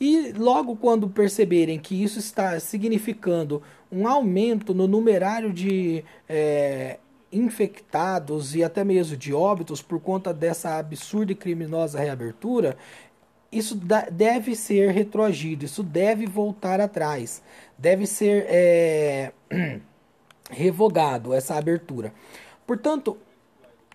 [0.00, 3.60] E logo quando perceberem que isso está significando
[3.90, 6.98] um aumento no numerário de é,
[7.34, 12.76] infectados e até mesmo de óbitos por conta dessa absurda e criminosa reabertura,
[13.56, 13.78] isso
[14.10, 17.42] deve ser retroagido, isso deve voltar atrás,
[17.78, 19.32] deve ser é,
[20.50, 22.12] revogado essa abertura.
[22.66, 23.16] Portanto,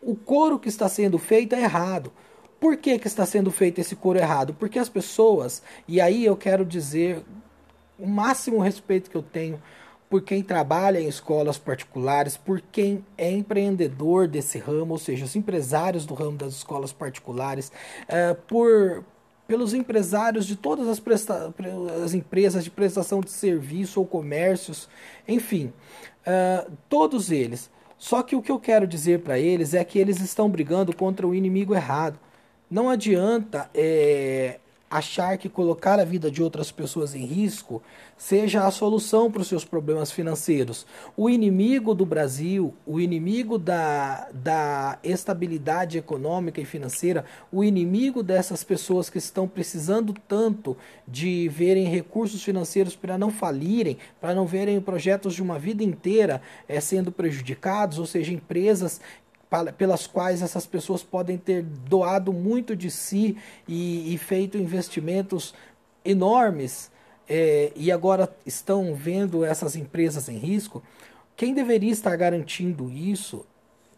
[0.01, 2.12] o coro que está sendo feito é errado.
[2.60, 4.53] Por que, que está sendo feito esse coro errado?
[4.53, 7.24] Porque as pessoas, e aí eu quero dizer
[7.97, 9.62] o máximo respeito que eu tenho
[10.10, 15.36] por quem trabalha em escolas particulares, por quem é empreendedor desse ramo, ou seja, os
[15.36, 17.72] empresários do ramo das escolas particulares,
[18.07, 19.03] é, por
[19.50, 21.52] pelos empresários de todas as, presta
[22.06, 24.88] as empresas de prestação de serviço ou comércios,
[25.28, 25.74] enfim,
[26.22, 27.68] uh, todos eles.
[27.97, 31.28] Só que o que eu quero dizer para eles é que eles estão brigando contra
[31.28, 32.20] o inimigo errado.
[32.70, 34.60] Não adianta é,
[34.90, 37.82] achar que colocar a vida de outras pessoas em risco
[38.18, 40.86] seja a solução para os seus problemas financeiros.
[41.16, 48.64] O inimigo do Brasil, o inimigo da, da estabilidade econômica e financeira, o inimigo dessas
[48.64, 50.76] pessoas que estão precisando tanto
[51.08, 56.42] de verem recursos financeiros para não falirem, para não verem projetos de uma vida inteira
[56.68, 59.00] é, sendo prejudicados, ou seja, empresas
[59.78, 63.38] pelas quais essas pessoas podem ter doado muito de si
[63.68, 65.56] e, e feito investimentos
[66.06, 66.91] enormes
[67.28, 70.84] é, e agora estão vendo essas empresas em risco,
[71.36, 73.45] quem deveria estar garantindo isso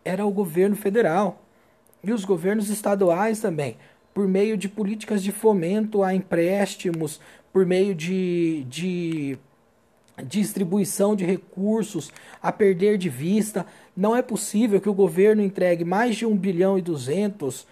[0.04, 1.42] era o governo federal
[2.04, 3.78] e os governos estaduais também,
[4.14, 7.20] por meio de políticas de fomento a empréstimos,
[7.54, 9.38] por meio de, de
[10.24, 12.12] distribuição de recursos
[12.42, 13.66] a perder de vista.
[13.96, 17.68] Não é possível que o governo entregue mais de 1 bilhão e 200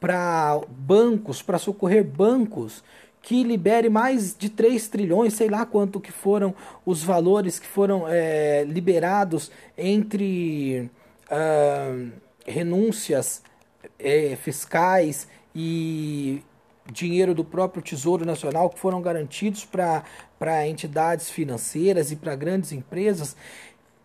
[0.00, 2.82] para bancos, para socorrer bancos,
[3.22, 6.52] que libere mais de 3 trilhões, sei lá quanto que foram
[6.84, 10.90] os valores que foram é, liberados entre
[11.30, 12.10] uh,
[12.44, 13.42] renúncias
[13.98, 16.42] é, fiscais e
[16.90, 23.36] dinheiro do próprio Tesouro Nacional que foram garantidos para entidades financeiras e para grandes empresas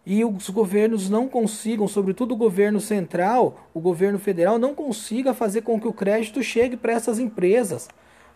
[0.10, 5.64] e os governos não consigam, sobretudo o governo central, o governo federal, não consiga fazer
[5.64, 7.90] com que o crédito chegue para essas empresas.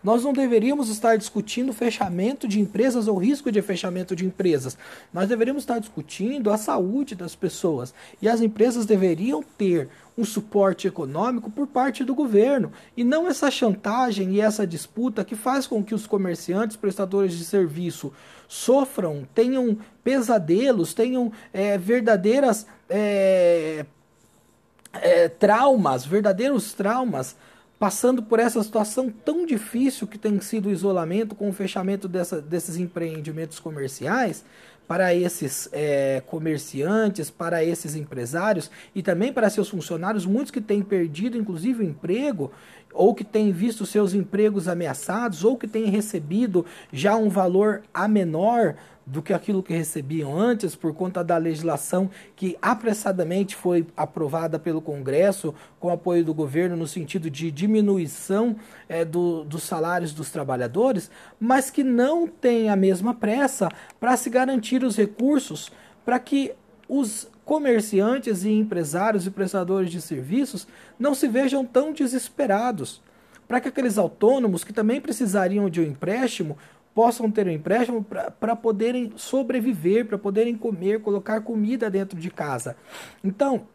[0.04, 4.76] Nós não deveríamos estar discutindo fechamento de empresas ou risco de fechamento de empresas.
[5.14, 7.94] Nós deveríamos estar discutindo a saúde das pessoas.
[8.20, 12.72] E as empresas deveriam ter um suporte econômico por parte do governo.
[12.96, 17.44] E não essa chantagem e essa disputa que faz com que os comerciantes, prestadores de
[17.44, 18.12] serviço
[18.46, 23.86] sofram, tenham pesadelos, tenham é, verdadeiras é,
[24.94, 27.36] é, traumas, verdadeiros traumas
[27.82, 32.40] passando por essa situação tão difícil que tem sido o isolamento com o fechamento dessa,
[32.40, 34.44] desses empreendimentos comerciais
[34.86, 40.82] para esses é, comerciantes, para esses empresários e também para seus funcionários, muitos que têm
[40.82, 42.50] perdido inclusive o emprego
[42.92, 48.06] ou que têm visto seus empregos ameaçados ou que têm recebido já um valor a
[48.06, 48.76] menor
[49.06, 54.80] do que aquilo que recebiam antes por conta da legislação que apressadamente foi aprovada pelo
[54.80, 58.56] Congresso com apoio do governo no sentido de diminuição
[58.88, 64.30] é, do, dos salários dos trabalhadores, mas que não tem a mesma pressa para se
[64.30, 65.70] garantir os recursos
[66.04, 66.52] para que
[66.88, 70.66] os comerciantes e empresários e prestadores de serviços
[70.98, 73.02] não se vejam tão desesperados,
[73.48, 76.56] para que aqueles autônomos que também precisariam de um empréstimo
[76.94, 78.04] possam ter um empréstimo
[78.38, 82.76] para poderem sobreviver, para poderem comer, colocar comida dentro de casa.
[83.24, 83.66] Então,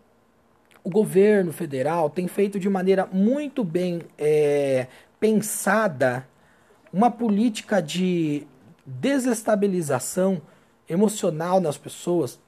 [0.83, 4.87] o governo federal tem feito de maneira muito bem é,
[5.19, 6.27] pensada
[6.93, 8.47] uma política de
[8.85, 10.41] desestabilização
[10.87, 12.39] emocional nas pessoas,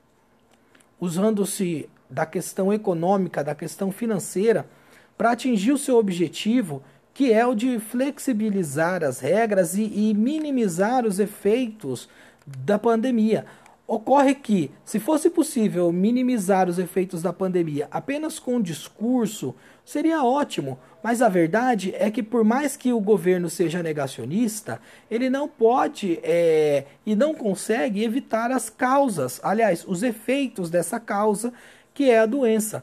[0.99, 4.65] usando-se da questão econômica, da questão financeira,
[5.17, 6.81] para atingir o seu objetivo
[7.19, 12.07] que é o de flexibilizar as regras e, e minimizar os efeitos
[12.47, 13.45] da pandemia.
[13.85, 19.53] Ocorre que, se fosse possível minimizar os efeitos da pandemia apenas com discurso,
[19.83, 20.79] seria ótimo.
[21.03, 24.79] Mas a verdade é que, por mais que o governo seja negacionista,
[25.11, 31.51] ele não pode é, e não consegue evitar as causas, aliás, os efeitos dessa causa,
[31.93, 32.81] que é a doença.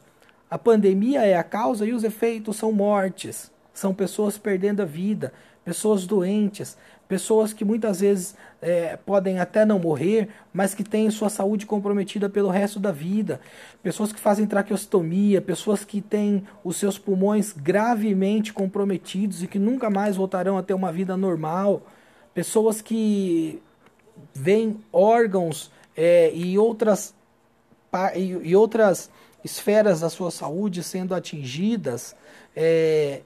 [0.50, 3.55] A pandemia é a causa e os efeitos são mortes.
[3.76, 9.78] São pessoas perdendo a vida, pessoas doentes, pessoas que muitas vezes é, podem até não
[9.78, 13.38] morrer, mas que têm sua saúde comprometida pelo resto da vida,
[13.82, 19.90] pessoas que fazem traqueostomia, pessoas que têm os seus pulmões gravemente comprometidos e que nunca
[19.90, 21.82] mais voltarão a ter uma vida normal,
[22.32, 23.60] pessoas que
[24.32, 27.14] veem órgãos é, e outras
[28.42, 29.10] e, outras
[29.44, 32.16] esferas da sua saúde sendo atingidas,
[32.56, 33.20] é,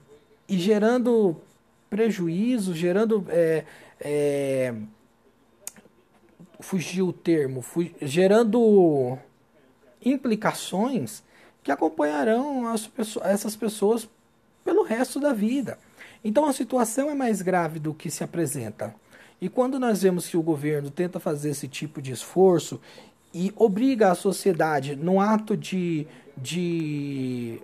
[0.50, 1.36] e gerando
[1.88, 3.24] prejuízo, gerando.
[3.28, 3.64] É,
[4.00, 4.74] é,
[6.58, 7.64] fugiu o termo,
[8.02, 9.16] gerando
[10.04, 11.22] implicações
[11.62, 12.90] que acompanharão as,
[13.22, 14.08] essas pessoas
[14.62, 15.78] pelo resto da vida.
[16.22, 18.94] Então a situação é mais grave do que se apresenta.
[19.40, 22.78] E quando nós vemos que o governo tenta fazer esse tipo de esforço
[23.32, 27.58] e obriga a sociedade, num ato de, de,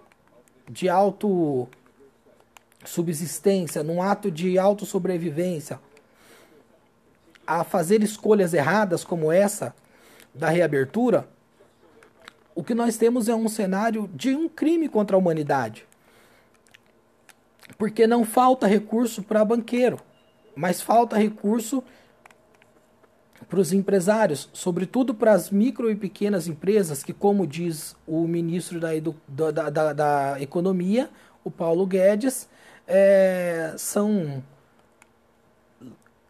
[0.70, 1.68] de auto
[2.86, 5.80] subsistência, num ato de autossobrevivência,
[7.46, 9.74] a fazer escolhas erradas como essa
[10.34, 11.28] da reabertura,
[12.54, 15.86] o que nós temos é um cenário de um crime contra a humanidade.
[17.76, 20.00] Porque não falta recurso para banqueiro,
[20.54, 21.84] mas falta recurso
[23.48, 28.80] para os empresários, sobretudo para as micro e pequenas empresas, que, como diz o ministro
[28.80, 28.88] da,
[29.28, 31.10] da, da, da Economia,
[31.44, 32.48] o Paulo Guedes,
[32.86, 34.42] é, são,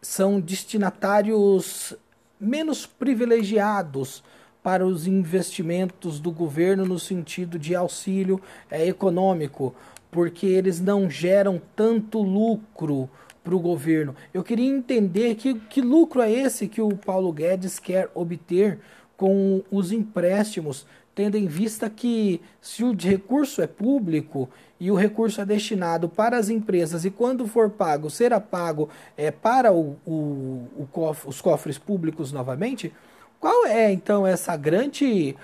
[0.01, 1.95] são destinatários
[2.39, 4.23] menos privilegiados
[4.63, 9.73] para os investimentos do governo no sentido de auxílio é, econômico,
[10.11, 13.09] porque eles não geram tanto lucro
[13.43, 14.13] para o governo.
[14.33, 18.79] Eu queria entender que, que lucro é esse que o Paulo Guedes quer obter
[19.15, 20.85] com os empréstimos
[21.17, 24.47] tendo em vista que se o recurso é público
[24.79, 28.87] e o recurso é destinado para as empresas e quando for pago, será pago
[29.17, 32.93] é, para o, o, o cof, os cofres públicos novamente,
[33.39, 35.35] qual é então essa grande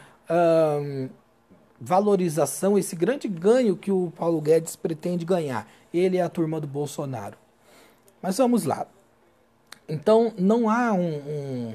[1.81, 5.67] valorização, esse grande ganho que o Paulo Guedes pretende ganhar?
[5.91, 7.35] Ele é a turma do Bolsonaro.
[8.21, 8.85] Mas vamos lá.
[9.89, 11.73] Então não há um, um,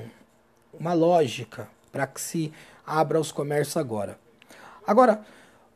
[0.78, 2.52] uma lógica para que se
[2.88, 4.18] abra os comércios agora.
[4.86, 5.20] Agora,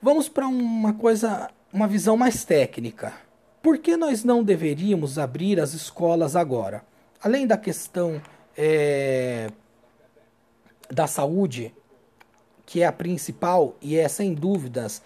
[0.00, 3.12] vamos para uma coisa uma visão mais técnica.
[3.62, 6.84] Por que nós não deveríamos abrir as escolas agora?
[7.22, 8.20] Além da questão
[8.56, 9.48] é,
[10.90, 11.74] da saúde,
[12.66, 15.02] que é a principal e é sem dúvidas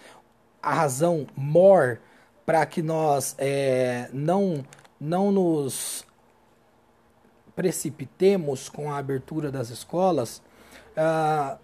[0.61, 1.99] a razão maior
[2.45, 4.65] para que nós é, não,
[4.99, 6.05] não nos
[7.55, 10.41] precipitemos com a abertura das escolas,
[10.95, 11.57] ah,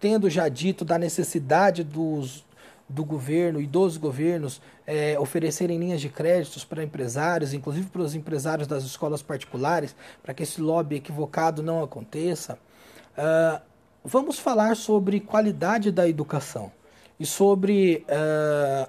[0.00, 2.44] tendo já dito da necessidade dos,
[2.88, 8.14] do governo e dos governos é, oferecerem linhas de créditos para empresários, inclusive para os
[8.14, 12.58] empresários das escolas particulares, para que esse lobby equivocado não aconteça.
[13.16, 13.60] Uh,
[14.04, 16.70] vamos falar sobre qualidade da educação
[17.18, 18.88] e sobre uh,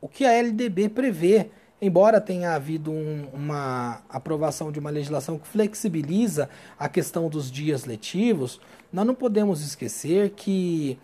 [0.00, 1.50] o que a LDB prevê,
[1.82, 7.84] embora tenha havido um, uma aprovação de uma legislação que flexibiliza a questão dos dias
[7.84, 8.60] letivos,
[8.94, 10.96] nós não podemos esquecer que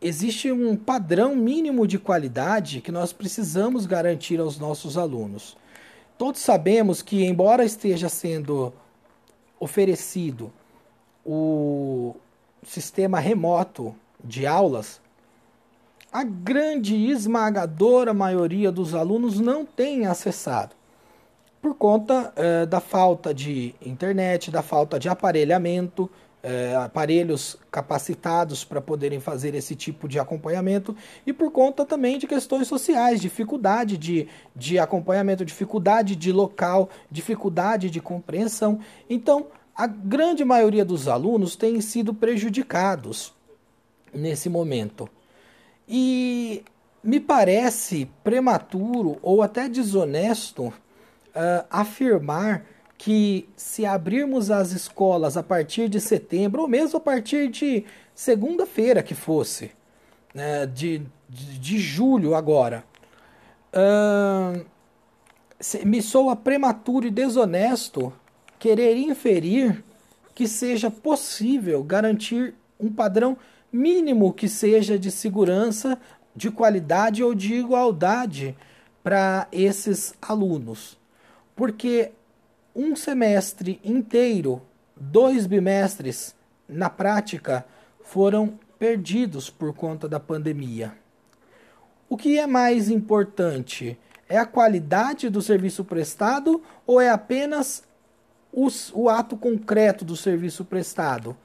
[0.00, 5.56] existe um padrão mínimo de qualidade que nós precisamos garantir aos nossos alunos.
[6.16, 8.72] Todos sabemos que, embora esteja sendo
[9.58, 10.52] oferecido
[11.26, 12.14] o
[12.62, 13.92] sistema remoto
[14.22, 15.00] de aulas,
[16.12, 20.76] a grande esmagadora maioria dos alunos não tem acessado
[21.60, 26.08] por conta eh, da falta de internet, da falta de aparelhamento,
[26.42, 32.26] é, aparelhos capacitados para poderem fazer esse tipo de acompanhamento e por conta também de
[32.26, 38.80] questões sociais, dificuldade de, de acompanhamento, dificuldade de local, dificuldade de compreensão.
[39.08, 43.32] Então, a grande maioria dos alunos tem sido prejudicados
[44.12, 45.08] nesse momento.
[45.88, 46.62] E
[47.02, 50.72] me parece prematuro ou até desonesto uh,
[51.70, 52.64] afirmar
[53.00, 59.02] que se abrirmos as escolas a partir de setembro, ou mesmo a partir de segunda-feira
[59.02, 59.70] que fosse,
[60.34, 62.84] né, de, de, de, julho agora,
[65.82, 68.12] me soa prematuro e desonesto
[68.58, 69.82] querer inferir
[70.34, 73.34] que seja possível garantir um padrão
[73.72, 75.98] mínimo que seja de segurança,
[76.36, 78.54] de qualidade ou de igualdade
[79.02, 80.98] para esses alunos.
[81.56, 82.12] Porque
[82.74, 84.62] um semestre inteiro,
[84.96, 86.34] dois bimestres,
[86.68, 87.64] na prática,
[88.02, 90.92] foram perdidos por conta da pandemia.
[92.08, 93.98] O que é mais importante?
[94.28, 97.82] É a qualidade do serviço prestado ou é apenas
[98.52, 101.36] os, o ato concreto do serviço prestado?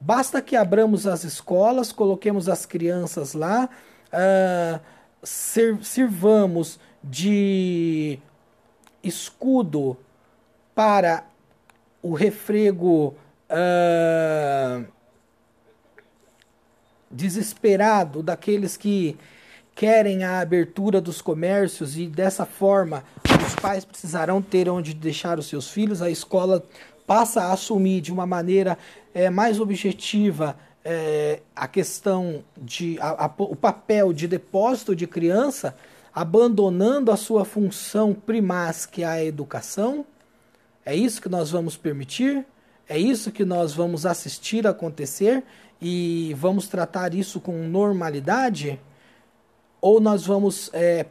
[0.00, 3.68] Basta que abramos as escolas, coloquemos as crianças lá,
[4.12, 4.80] uh,
[5.82, 8.18] sirvamos de
[9.02, 9.96] escudo
[10.78, 11.24] para
[12.00, 13.12] o refrego
[13.50, 14.84] uh,
[17.10, 19.18] desesperado daqueles que
[19.74, 23.02] querem a abertura dos comércios e dessa forma
[23.44, 26.64] os pais precisarão ter onde deixar os seus filhos, a escola
[27.08, 28.78] passa a assumir de uma maneira
[29.12, 35.76] é, mais objetiva é, a questão de a, a, o papel de depósito de criança,
[36.14, 40.06] abandonando a sua função primaz que é a educação.
[40.88, 42.46] É isso que nós vamos permitir?
[42.88, 45.44] É isso que nós vamos assistir acontecer
[45.82, 48.80] e vamos tratar isso com normalidade?
[49.82, 51.04] Ou nós vamos é,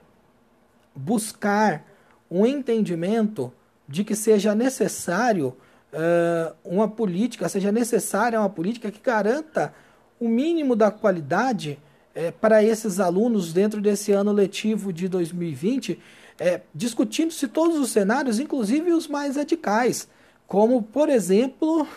[0.95, 1.85] buscar
[2.27, 3.53] um entendimento
[3.87, 5.55] de que seja necessário
[5.93, 9.75] uh, uma política, seja necessária uma política que garanta
[10.19, 11.77] o mínimo da qualidade
[12.15, 15.99] é, para esses alunos dentro desse ano letivo de 2020
[16.39, 20.07] é, discutindo-se todos os cenários, inclusive os mais radicais,
[20.45, 21.87] como, por exemplo,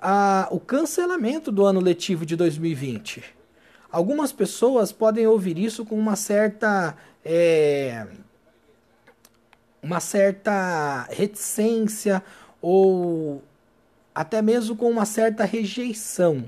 [0.00, 3.22] a, o cancelamento do ano letivo de 2020.
[3.90, 6.96] Algumas pessoas podem ouvir isso com uma certa.
[7.24, 8.06] É,
[9.82, 12.22] uma certa reticência
[12.60, 13.42] ou
[14.14, 16.44] até mesmo com uma certa rejeição.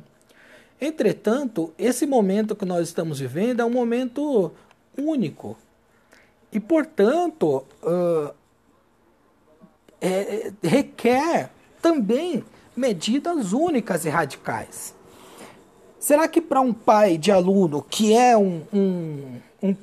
[0.80, 4.52] Entretanto, esse momento que nós estamos vivendo é um momento
[4.96, 5.58] único.
[6.54, 8.32] E, portanto, uh,
[10.00, 11.50] é, requer
[11.82, 12.44] também
[12.76, 14.94] medidas únicas e radicais.
[15.98, 19.76] Será que para um pai de aluno que é um, um, um,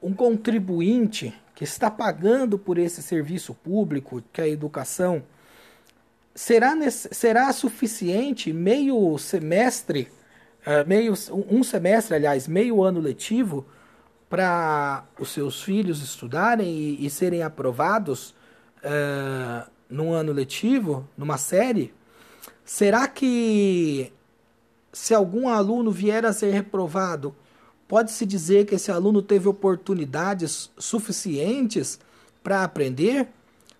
[0.00, 5.24] um contribuinte que está pagando por esse serviço público, que é a educação,
[6.34, 10.08] será, será suficiente meio semestre,
[10.86, 11.14] meio,
[11.50, 13.66] um semestre, aliás, meio ano letivo,
[14.28, 18.34] para os seus filhos estudarem e, e serem aprovados
[18.78, 21.94] uh, num ano letivo, numa série?
[22.64, 24.12] Será que
[24.92, 27.34] se algum aluno vier a ser reprovado,
[27.86, 31.98] pode-se dizer que esse aluno teve oportunidades suficientes
[32.42, 33.28] para aprender?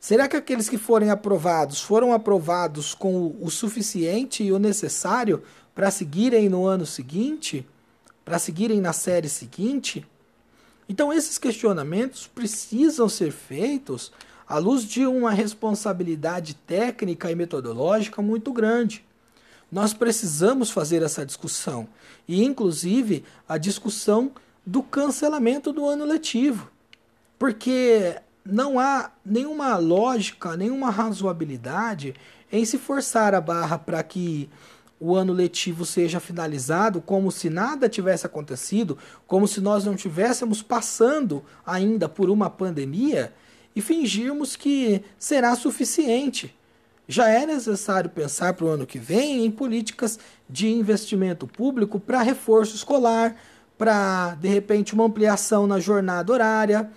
[0.01, 5.43] Será que aqueles que forem aprovados foram aprovados com o suficiente e o necessário
[5.75, 7.67] para seguirem no ano seguinte?
[8.25, 10.07] Para seguirem na série seguinte?
[10.89, 14.11] Então, esses questionamentos precisam ser feitos
[14.49, 19.05] à luz de uma responsabilidade técnica e metodológica muito grande.
[19.71, 21.87] Nós precisamos fazer essa discussão
[22.27, 24.33] e, inclusive, a discussão
[24.65, 26.71] do cancelamento do ano letivo,
[27.39, 32.15] porque não há nenhuma lógica, nenhuma razoabilidade
[32.51, 34.49] em se forçar a barra para que
[35.01, 40.63] o ano letivo seja finalizado como se nada tivesse acontecido, como se nós não estivéssemos
[40.63, 43.33] passando ainda por uma pandemia
[43.75, 46.55] e fingirmos que será suficiente
[47.09, 50.19] já é necessário pensar para o ano que vem em políticas
[50.49, 53.35] de investimento público para reforço escolar,
[53.79, 56.91] para, de repente, uma ampliação na jornada horária.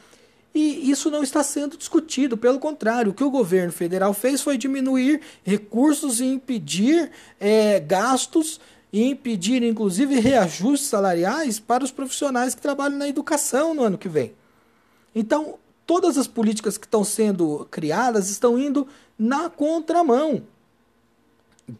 [0.53, 4.57] E isso não está sendo discutido, pelo contrário, o que o governo federal fez foi
[4.57, 8.59] diminuir recursos e impedir é, gastos
[8.91, 14.09] e impedir, inclusive, reajustes salariais para os profissionais que trabalham na educação no ano que
[14.09, 14.33] vem.
[15.15, 18.85] Então, todas as políticas que estão sendo criadas estão indo
[19.17, 20.43] na contramão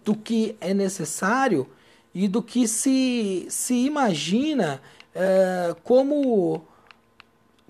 [0.06, 1.68] do que é necessário
[2.14, 4.82] e do que se, se imagina
[5.14, 6.64] é, como,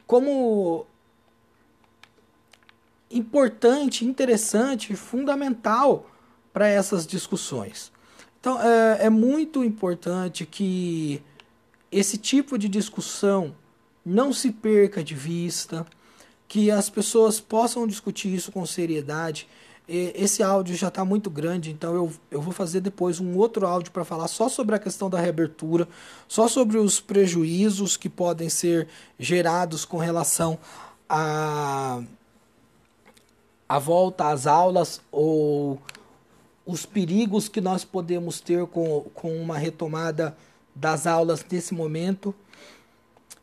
[0.05, 0.85] como
[3.11, 6.09] importante, interessante, fundamental
[6.53, 7.91] para essas discussões.
[8.39, 11.21] Então, é, é muito importante que
[11.91, 13.55] esse tipo de discussão
[14.05, 15.85] não se perca de vista
[16.47, 19.47] que as pessoas possam discutir isso com seriedade.
[19.87, 23.91] Esse áudio já está muito grande, então eu, eu vou fazer depois um outro áudio
[23.91, 25.87] para falar só sobre a questão da reabertura,
[26.27, 28.87] só sobre os prejuízos que podem ser
[29.19, 30.57] gerados com relação
[31.07, 32.01] a,
[33.71, 35.81] a volta às aulas ou
[36.65, 40.35] os perigos que nós podemos ter com, com uma retomada
[40.75, 42.35] das aulas nesse momento.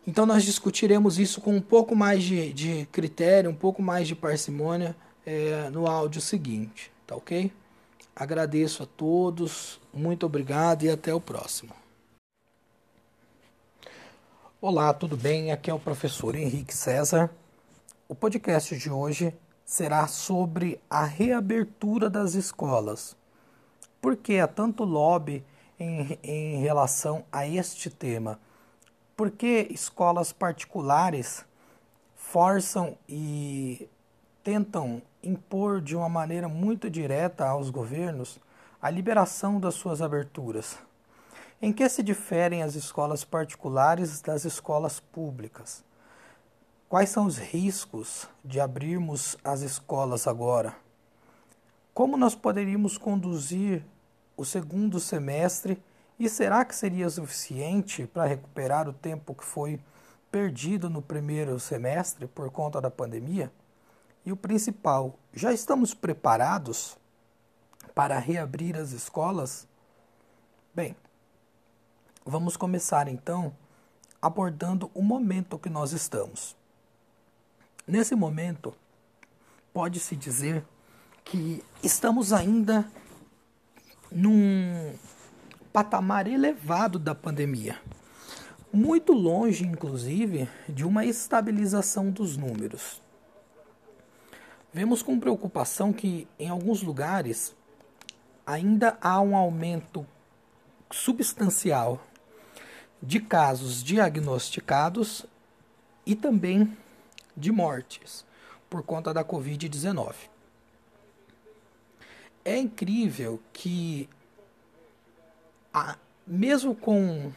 [0.06, 4.14] Então nós discutiremos isso com um pouco mais de, de critério, um pouco mais de
[4.14, 7.50] parcimônia é, no áudio seguinte, tá ok?
[8.14, 11.72] Agradeço a todos, muito obrigado e até o próximo.
[14.60, 15.52] Olá, tudo bem?
[15.52, 17.30] Aqui é o professor Henrique César.
[18.06, 19.32] O podcast de hoje
[19.68, 23.14] será sobre a reabertura das escolas.
[24.00, 25.44] Por que há tanto lobby
[25.78, 28.40] em, em relação a este tema?
[29.14, 31.44] Por que escolas particulares
[32.16, 33.86] forçam e
[34.42, 38.40] tentam impor de uma maneira muito direta aos governos
[38.80, 40.78] a liberação das suas aberturas?
[41.60, 45.84] Em que se diferem as escolas particulares das escolas públicas?
[46.88, 50.74] Quais são os riscos de abrirmos as escolas agora?
[51.92, 53.84] Como nós poderíamos conduzir
[54.34, 55.82] o segundo semestre
[56.18, 59.78] e será que seria suficiente para recuperar o tempo que foi
[60.30, 63.52] perdido no primeiro semestre por conta da pandemia?
[64.24, 66.96] E o principal, já estamos preparados
[67.94, 69.68] para reabrir as escolas?
[70.74, 70.96] Bem,
[72.24, 73.54] vamos começar então
[74.22, 76.57] abordando o momento que nós estamos.
[77.88, 78.74] Nesse momento,
[79.72, 80.62] pode-se dizer
[81.24, 82.86] que estamos ainda
[84.12, 84.92] num
[85.72, 87.80] patamar elevado da pandemia,
[88.70, 93.00] muito longe, inclusive, de uma estabilização dos números.
[94.70, 97.56] Vemos com preocupação que, em alguns lugares,
[98.44, 100.06] ainda há um aumento
[100.90, 101.98] substancial
[103.02, 105.24] de casos diagnosticados
[106.04, 106.76] e também
[107.38, 108.26] de mortes
[108.68, 110.14] por conta da Covid-19.
[112.44, 114.08] É incrível que
[115.72, 117.32] a, mesmo com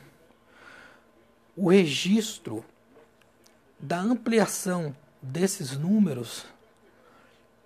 [1.55, 2.65] o registro
[3.79, 6.45] da ampliação desses números,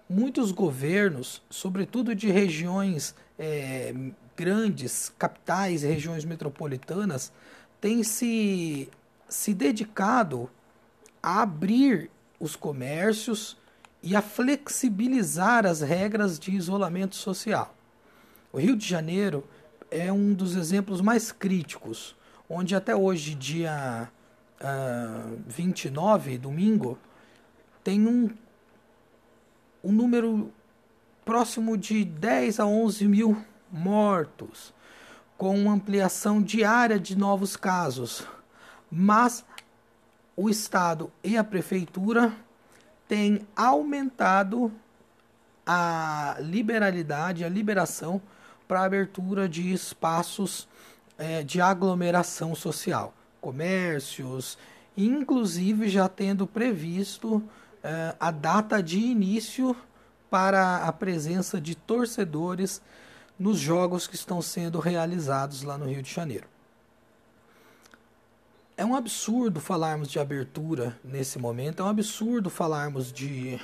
[0.09, 3.93] muitos governos, sobretudo de regiões é,
[4.35, 7.31] grandes capitais e regiões metropolitanas
[7.79, 8.89] têm se,
[9.29, 10.49] se dedicado
[11.21, 12.09] a abrir
[12.39, 13.57] os comércios
[14.01, 17.75] e a flexibilizar as regras de isolamento social.
[18.53, 19.43] O Rio de Janeiro
[19.89, 22.15] é um dos exemplos mais críticos,
[22.49, 24.09] onde até hoje, dia
[24.61, 26.97] uh, 29, domingo,
[27.83, 28.29] tem um,
[29.83, 30.51] um número
[31.23, 34.73] próximo de 10 a 11 mil mortos,
[35.37, 38.25] com ampliação diária de novos casos.
[38.89, 39.43] Mas
[40.35, 42.33] o Estado e a Prefeitura
[43.07, 44.71] têm aumentado
[45.65, 48.21] a liberalidade, a liberação
[48.67, 50.67] para a abertura de espaços
[51.17, 54.57] é, de aglomeração social, comércios,
[54.97, 57.41] inclusive já tendo previsto
[57.83, 59.75] é, a data de início
[60.29, 62.81] para a presença de torcedores
[63.39, 66.54] nos jogos que estão sendo realizados lá no Rio de Janeiro.
[68.77, 73.59] É um absurdo falarmos de abertura nesse momento, é um absurdo falarmos de,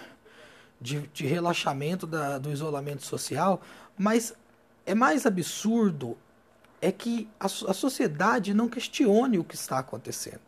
[0.80, 3.62] de, de relaxamento da, do isolamento social,
[3.98, 4.34] mas
[4.86, 6.18] é mais absurdo
[6.82, 10.42] é que a, a sociedade não questione o que está acontecendo.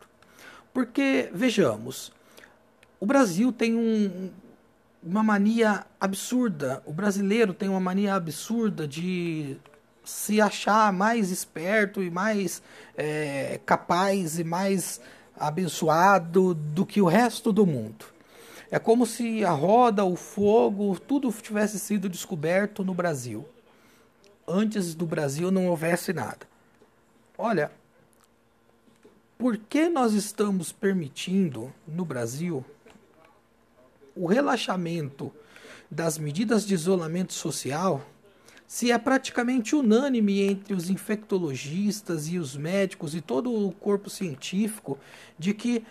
[0.72, 2.10] Porque, vejamos,
[2.98, 4.30] o Brasil tem um,
[5.02, 9.58] uma mania absurda, o brasileiro tem uma mania absurda de
[10.04, 12.62] se achar mais esperto e mais
[12.96, 15.00] é, capaz e mais
[15.36, 18.04] abençoado do que o resto do mundo.
[18.70, 23.46] É como se a roda, o fogo, tudo tivesse sido descoberto no Brasil.
[24.46, 26.46] Antes do Brasil não houvesse nada.
[27.38, 27.70] Olha,
[29.38, 32.64] por que nós estamos permitindo no Brasil
[34.14, 35.32] o relaxamento
[35.90, 38.04] das medidas de isolamento social
[38.74, 44.98] se é praticamente unânime entre os infectologistas e os médicos e todo o corpo científico
[45.38, 45.84] de que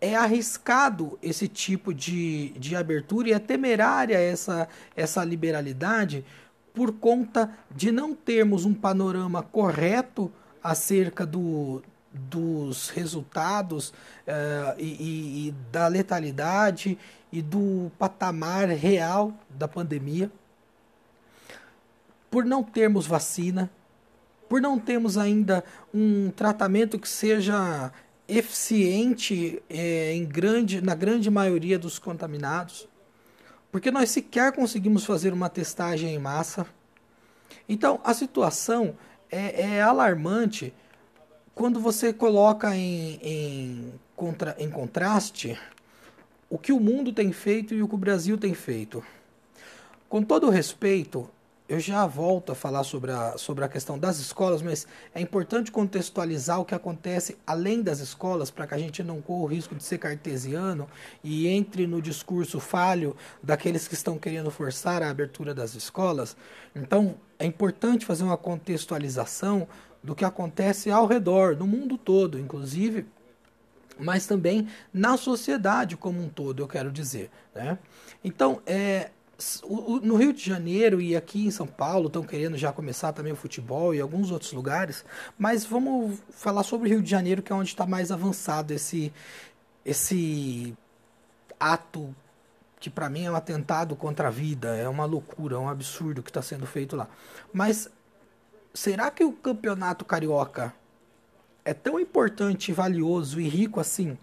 [0.00, 4.66] é arriscado esse tipo de, de abertura e é temerária essa,
[4.96, 6.24] essa liberalidade
[6.72, 15.48] por conta de não termos um panorama correto acerca do, dos resultados uh, e, e,
[15.48, 16.96] e da letalidade
[17.30, 20.32] e do patamar real da pandemia
[22.34, 23.70] por não termos vacina,
[24.48, 25.62] por não termos ainda
[25.94, 27.92] um tratamento que seja
[28.26, 32.88] eficiente é, em grande, na grande maioria dos contaminados,
[33.70, 36.66] porque nós sequer conseguimos fazer uma testagem em massa.
[37.68, 38.96] Então a situação
[39.30, 40.74] é, é alarmante
[41.54, 45.56] quando você coloca em, em, contra, em contraste
[46.50, 49.04] o que o mundo tem feito e o que o Brasil tem feito.
[50.08, 51.30] Com todo respeito,
[51.66, 55.72] eu já volto a falar sobre a, sobre a questão das escolas, mas é importante
[55.72, 59.74] contextualizar o que acontece além das escolas para que a gente não corra o risco
[59.74, 60.86] de ser cartesiano
[61.22, 66.36] e entre no discurso falho daqueles que estão querendo forçar a abertura das escolas.
[66.76, 69.66] Então, é importante fazer uma contextualização
[70.02, 73.06] do que acontece ao redor, no mundo todo, inclusive
[73.96, 77.30] mas também na sociedade como um todo, eu quero dizer.
[77.54, 77.78] Né?
[78.24, 79.10] Então, é,
[80.02, 83.36] no Rio de Janeiro e aqui em São Paulo estão querendo já começar também o
[83.36, 85.04] futebol e alguns outros lugares,
[85.38, 89.12] mas vamos falar sobre o Rio de Janeiro, que é onde está mais avançado esse,
[89.84, 90.74] esse
[91.58, 92.14] ato
[92.78, 96.22] que para mim é um atentado contra a vida, é uma loucura, é um absurdo
[96.22, 97.08] que está sendo feito lá.
[97.52, 97.88] Mas
[98.74, 100.74] será que o campeonato carioca
[101.64, 104.18] é tão importante, valioso e rico assim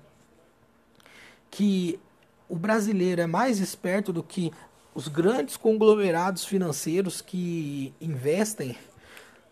[1.50, 2.00] que
[2.48, 4.52] o brasileiro é mais esperto do que
[4.94, 8.78] os grandes conglomerados financeiros que investem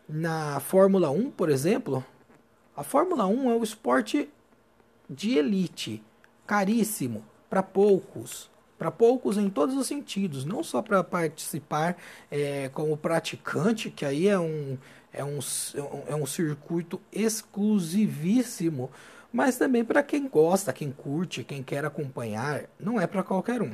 [0.08, 2.04] na Fórmula 1, por exemplo,
[2.76, 4.30] a Fórmula 1 é o esporte
[5.10, 6.04] de elite,
[6.46, 11.98] caríssimo para poucos, para poucos em todos os sentidos, não só para participar
[12.30, 14.78] é, como praticante, que aí é um,
[15.14, 15.40] é um,
[16.08, 18.92] é um circuito exclusivíssimo,
[19.32, 23.74] mas também para quem gosta, quem curte, quem quer acompanhar, não é para qualquer um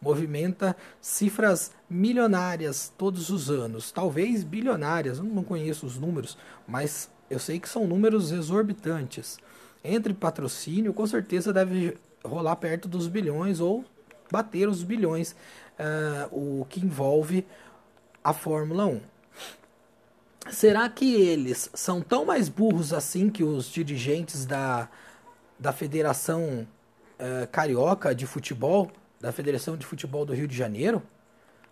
[0.00, 6.36] movimenta cifras milionárias todos os anos, talvez bilionárias, não conheço os números,
[6.66, 9.38] mas eu sei que são números exorbitantes.
[9.82, 13.84] Entre patrocínio, com certeza deve rolar perto dos bilhões ou
[14.30, 15.32] bater os bilhões,
[15.78, 17.46] uh, o que envolve
[18.22, 19.00] a Fórmula 1.
[20.50, 24.88] Será que eles são tão mais burros assim que os dirigentes da,
[25.58, 26.66] da Federação
[27.18, 28.90] uh, Carioca de Futebol?
[29.20, 31.02] Da Federação de Futebol do Rio de Janeiro?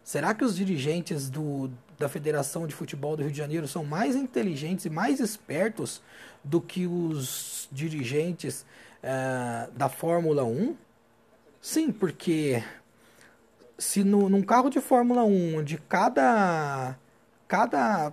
[0.03, 4.15] Será que os dirigentes do, da Federação de Futebol do Rio de Janeiro são mais
[4.15, 6.03] inteligentes e mais espertos
[6.43, 8.67] do que os dirigentes
[9.03, 10.77] uh, da Fórmula 1?
[11.61, 12.63] Sim, porque
[13.79, 16.99] se no, num carro de Fórmula 1, onde cada,
[17.49, 18.13] cada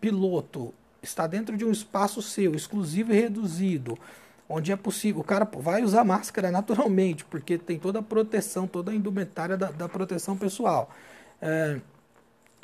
[0.00, 0.72] piloto
[1.02, 3.98] está dentro de um espaço seu, exclusivo e reduzido,
[4.52, 8.90] onde é possível, o cara vai usar máscara naturalmente, porque tem toda a proteção, toda
[8.90, 10.90] a indumentária da, da proteção pessoal.
[11.40, 11.80] É,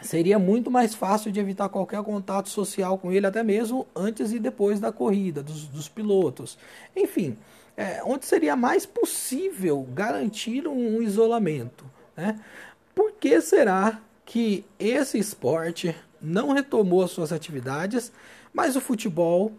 [0.03, 4.39] seria muito mais fácil de evitar qualquer contato social com ele, até mesmo antes e
[4.39, 6.59] depois da corrida, dos, dos pilotos.
[6.95, 7.39] Enfim,
[7.75, 11.87] é, onde seria mais possível garantir um, um isolamento.
[12.15, 12.39] Né?
[12.95, 18.13] Por que será que esse esporte não retomou as suas atividades,
[18.53, 19.53] mas o futebol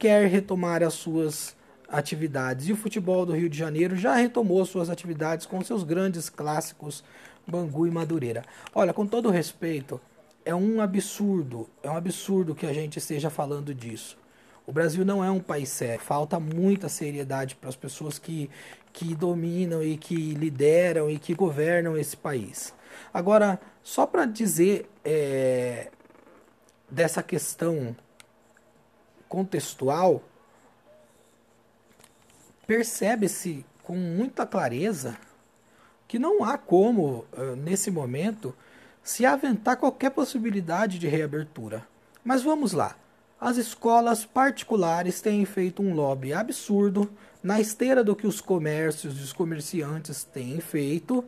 [0.00, 1.54] quer retomar as suas
[1.86, 2.68] atividades.
[2.68, 7.04] E o futebol do Rio de Janeiro já retomou suas atividades com seus grandes clássicos
[7.46, 8.42] Bangu e Madureira.
[8.74, 10.00] Olha, com todo respeito,
[10.42, 14.16] é um absurdo, é um absurdo que a gente esteja falando disso.
[14.66, 18.48] O Brasil não é um país sério, falta muita seriedade para as pessoas que,
[18.94, 22.72] que dominam e que lideram e que governam esse país.
[23.12, 25.90] Agora, só para dizer é,
[26.90, 27.94] dessa questão
[29.30, 30.22] contextual,
[32.66, 35.16] percebe-se com muita clareza
[36.06, 37.24] que não há como,
[37.58, 38.54] nesse momento,
[39.02, 41.86] se aventar qualquer possibilidade de reabertura.
[42.24, 42.96] Mas vamos lá.
[43.40, 47.08] As escolas particulares têm feito um lobby absurdo
[47.42, 51.20] na esteira do que os comércios e os comerciantes têm feito.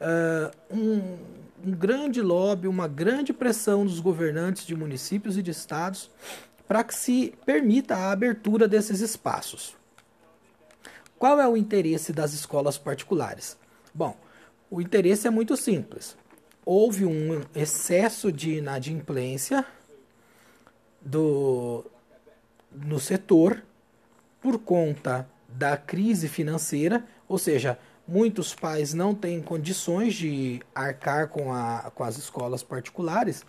[0.00, 1.18] Uh, um,
[1.64, 6.10] um grande lobby, uma grande pressão dos governantes de municípios e de estados
[6.66, 9.76] para que se permita a abertura desses espaços.
[11.18, 13.56] Qual é o interesse das escolas particulares?
[13.94, 14.16] Bom,
[14.70, 16.16] o interesse é muito simples.
[16.64, 19.64] Houve um excesso de inadimplência
[21.00, 21.84] do,
[22.70, 23.62] no setor
[24.40, 31.52] por conta da crise financeira, ou seja, muitos pais não têm condições de arcar com,
[31.52, 33.44] a, com as escolas particulares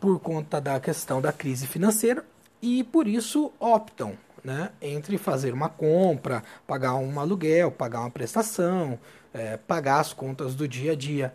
[0.00, 2.24] por conta da questão da crise financeira
[2.60, 8.98] e por isso optam né, entre fazer uma compra, pagar um aluguel, pagar uma prestação,
[9.32, 11.34] é, pagar as contas do dia a dia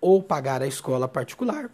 [0.00, 1.70] ou pagar a escola particular.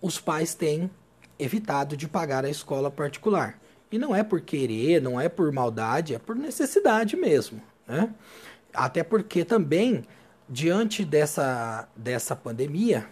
[0.00, 0.90] Os pais têm
[1.38, 3.58] evitado de pagar a escola particular.
[3.90, 7.62] E não é por querer, não é por maldade, é por necessidade mesmo.
[7.86, 8.12] Né?
[8.74, 10.04] Até porque também,
[10.48, 13.06] diante dessa, dessa pandemia,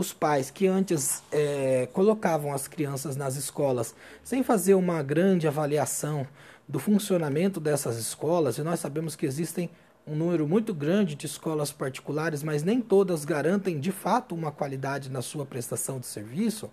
[0.00, 3.94] os pais que antes é, colocavam as crianças nas escolas
[4.24, 6.26] sem fazer uma grande avaliação
[6.66, 9.68] do funcionamento dessas escolas, e nós sabemos que existem
[10.06, 15.10] um número muito grande de escolas particulares, mas nem todas garantem de fato uma qualidade
[15.10, 16.70] na sua prestação de serviço,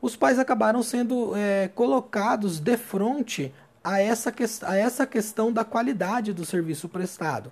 [0.00, 3.52] os pais acabaram sendo é, colocados de frente
[3.82, 7.50] a essa, a essa questão da qualidade do serviço prestado,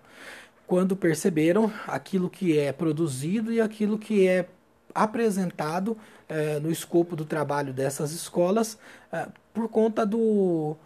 [0.67, 4.47] quando perceberam aquilo que é produzido e aquilo que é
[4.95, 5.97] apresentado
[6.29, 8.79] é, no escopo do trabalho dessas escolas
[9.13, 10.77] é, por conta do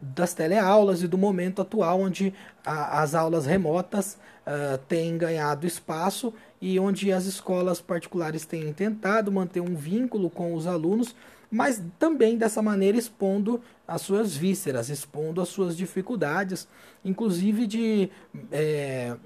[0.00, 6.34] das teleaulas e do momento atual, onde a, as aulas remotas uh, têm ganhado espaço
[6.60, 11.14] e onde as escolas particulares têm tentado manter um vínculo com os alunos,
[11.50, 16.68] mas também dessa maneira expondo as suas vísceras, expondo as suas dificuldades,
[17.04, 18.10] inclusive de,
[18.50, 19.16] é,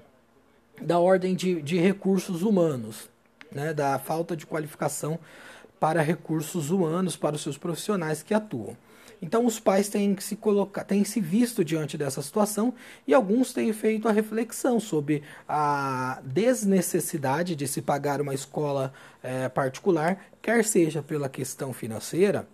[0.81, 3.09] da ordem de, de recursos humanos,
[3.51, 5.19] né, da falta de qualificação
[5.79, 8.75] para recursos humanos, para os seus profissionais que atuam.
[9.21, 12.73] Então os pais têm se colocar, têm se visto diante dessa situação
[13.05, 19.49] e alguns têm feito a reflexão sobre a desnecessidade de se pagar uma escola é,
[19.49, 22.47] particular, quer seja pela questão financeira,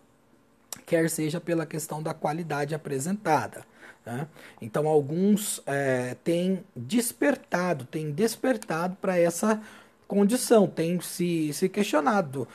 [0.86, 3.64] quer seja pela questão da qualidade apresentada.
[4.04, 4.28] Né?
[4.60, 9.62] Então alguns é, têm despertado, têm despertado para essa
[10.07, 12.48] condição, têm se, se questionado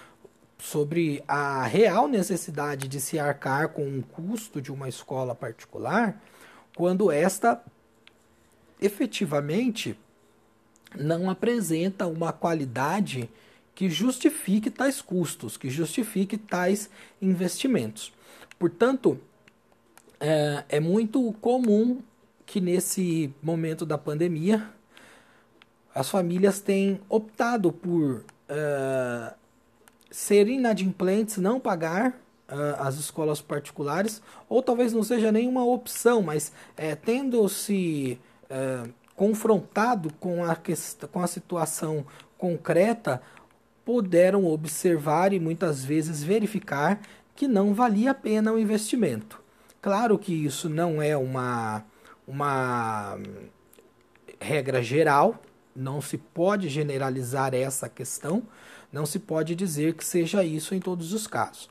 [0.59, 6.21] sobre a real necessidade de se arcar com o custo de uma escola particular,
[6.77, 7.63] quando esta
[8.81, 9.99] efetivamente
[10.99, 13.31] não apresenta uma qualidade
[13.75, 16.91] que justifique tais custos, que justifique tais
[17.21, 18.13] investimentos.
[18.59, 19.19] Portanto,
[20.19, 22.03] é, é muito comum
[22.45, 24.71] que nesse momento da pandemia
[25.95, 29.35] as famílias têm optado por uh,
[30.11, 36.53] ser inadimplentes, não pagar uh, as escolas particulares, ou talvez não seja nenhuma opção, mas
[36.77, 40.57] é, tendo-se uh, confrontado com a,
[41.11, 42.07] com a situação
[42.39, 43.21] concreta,
[43.85, 47.01] puderam observar e muitas vezes verificar
[47.35, 49.41] que não valia a pena o investimento.
[49.83, 51.85] Claro que isso não é uma,
[52.27, 53.19] uma
[54.39, 55.41] regra geral,
[55.81, 58.43] não se pode generalizar essa questão,
[58.93, 61.71] não se pode dizer que seja isso em todos os casos.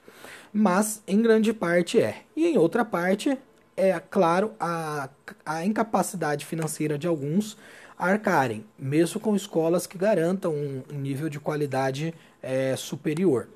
[0.52, 2.24] Mas em grande parte é.
[2.36, 3.38] E em outra parte
[3.80, 5.10] é, claro, a,
[5.46, 7.58] a incapacidade financeira de alguns
[7.98, 13.48] arcarem, mesmo com escolas que garantam um, nível de qualidade é, superior,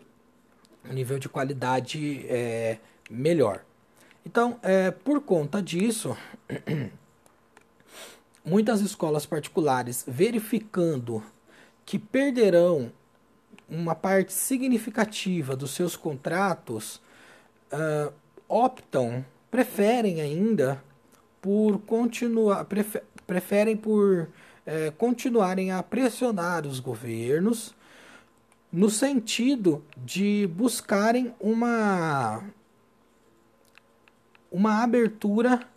[0.89, 2.77] um nível de qualidade é,
[3.09, 3.63] melhor.
[4.25, 6.15] Então, é, por conta disso,
[8.43, 11.23] muitas escolas particulares verificando
[11.85, 12.91] que perderão
[13.69, 17.01] uma parte significativa dos seus contratos,
[17.71, 18.13] uh,
[18.47, 20.83] optam, preferem ainda
[21.41, 24.29] por continuar, prefer, preferem por
[24.65, 27.75] é, continuarem a pressionar os governos
[28.71, 32.43] no sentido de buscarem uma
[34.51, 35.67] uma abertura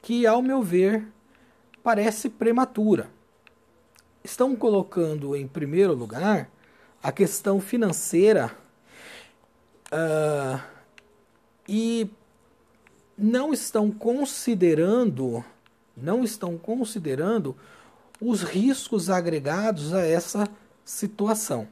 [0.00, 1.06] que, ao meu ver,
[1.84, 3.10] parece prematura.
[4.24, 6.50] Estão colocando em primeiro lugar
[7.02, 8.50] a questão financeira
[9.92, 10.60] uh,
[11.68, 12.10] e
[13.16, 15.44] não estão considerando
[15.96, 17.54] não estão considerando
[18.20, 20.48] os riscos agregados a essa
[20.84, 21.68] situação.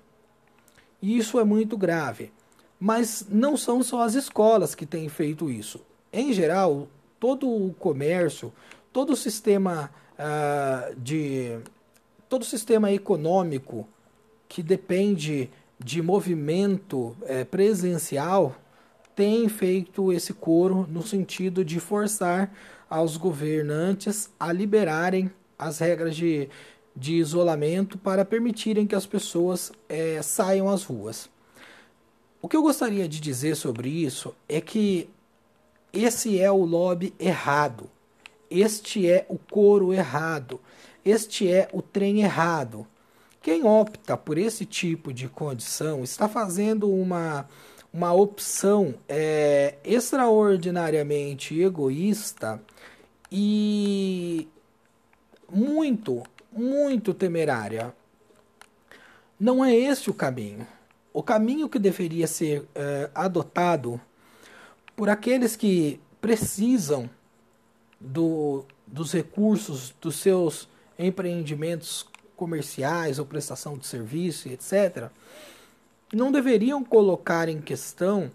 [1.00, 2.32] E isso é muito grave.
[2.78, 5.80] Mas não são só as escolas que têm feito isso.
[6.12, 6.86] Em geral,
[7.18, 8.52] todo o comércio,
[8.92, 11.58] todo o sistema uh, de.
[12.28, 13.88] todo o sistema econômico
[14.48, 15.50] que depende
[15.82, 18.54] de movimento é, presencial
[19.14, 22.52] tem feito esse coro no sentido de forçar
[22.88, 26.48] aos governantes a liberarem as regras de,
[26.94, 31.28] de isolamento para permitirem que as pessoas é, saiam às ruas.
[32.40, 35.08] O que eu gostaria de dizer sobre isso é que
[35.92, 37.88] esse é o lobby errado,
[38.60, 40.60] este é o coro errado,
[41.04, 42.86] este é o trem errado.
[43.40, 47.48] Quem opta por esse tipo de condição está fazendo uma,
[47.92, 52.62] uma opção é, extraordinariamente egoísta
[53.30, 54.48] e
[55.50, 56.22] muito,
[56.52, 57.94] muito temerária.
[59.40, 60.66] Não é esse o caminho.
[61.12, 64.00] O caminho que deveria ser é, adotado
[64.94, 67.10] por aqueles que precisam
[68.02, 70.68] do, dos recursos dos seus
[70.98, 72.06] empreendimentos
[72.36, 75.08] comerciais ou prestação de serviço, etc.,
[76.12, 78.30] não deveriam colocar em questão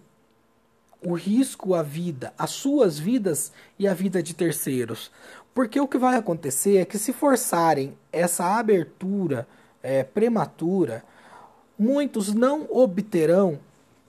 [1.03, 5.11] o risco à vida, as suas vidas e a vida de terceiros.
[5.53, 9.48] Porque o que vai acontecer é que se forçarem essa abertura
[9.84, 11.03] é, prematura,
[11.77, 13.60] muitos não obterão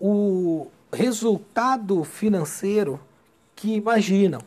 [0.00, 2.98] o resultado financeiro
[3.54, 4.40] que imaginam.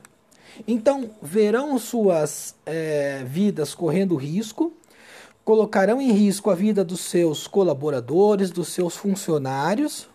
[0.68, 4.74] Então, verão suas é, vidas correndo risco,
[5.44, 10.10] colocarão em risco a vida dos seus colaboradores, dos seus funcionários,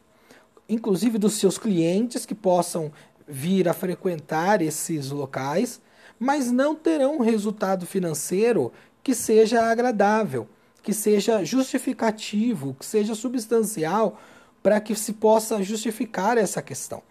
[0.68, 2.92] inclusive dos seus clientes que possam
[3.26, 5.80] vir a frequentar esses locais,
[6.18, 8.72] mas não terão um resultado financeiro
[9.02, 10.48] que seja agradável,
[10.82, 14.18] que seja justificativo, que seja substancial
[14.62, 17.02] para que se possa justificar essa questão.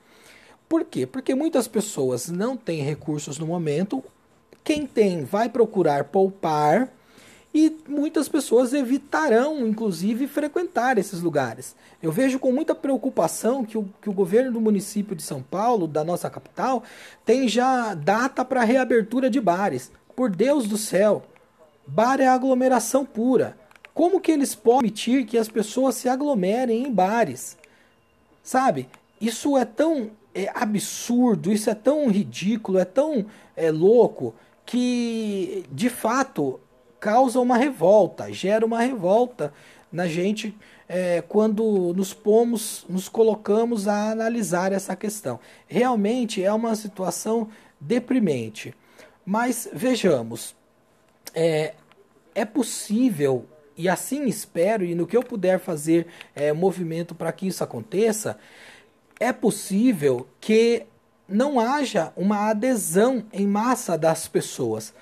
[0.68, 1.06] Por quê?
[1.06, 4.04] Porque muitas pessoas não têm recursos no momento,
[4.64, 6.92] quem tem vai procurar poupar
[7.54, 11.74] e muitas pessoas evitarão, inclusive, frequentar esses lugares.
[12.04, 15.88] Eu vejo com muita preocupação que o, que o governo do município de São Paulo,
[15.88, 16.84] da nossa capital,
[17.24, 19.90] tem já data para reabertura de bares.
[20.14, 21.24] Por Deus do céu,
[21.88, 23.58] bar é aglomeração pura.
[23.94, 27.58] Como que eles podem permitir que as pessoas se aglomerem em bares?
[28.44, 28.90] Sabe?
[29.22, 33.26] Isso é tão é, absurdo, isso é tão ridículo, é tão
[33.56, 34.36] é, louco
[34.66, 36.60] que, de fato,
[37.00, 39.54] causa uma revolta, gera uma revolta
[39.92, 40.54] na gente
[40.90, 45.40] é, quando nos pomos, nos colocamos a analisar essa questão.
[45.68, 47.48] Realmente é uma situação
[47.80, 48.74] deprimente.
[49.26, 50.56] Mas vejamos,
[51.34, 51.74] é,
[52.36, 53.46] é possível,
[53.78, 58.38] e assim espero, e no que eu puder fazer é, movimento para que isso aconteça,
[59.20, 60.86] é possível que
[61.28, 64.94] não haja uma adesão em massa das pessoas.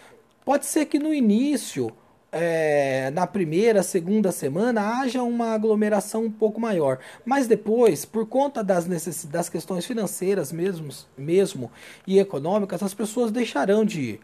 [0.45, 1.91] Pode ser que no início,
[2.31, 6.99] é, na primeira, segunda semana, haja uma aglomeração um pouco maior.
[7.26, 8.85] Mas depois, por conta das,
[9.26, 11.72] das questões financeiras mesmo, mesmo
[12.07, 14.19] e econômicas, as pessoas deixarão de ir.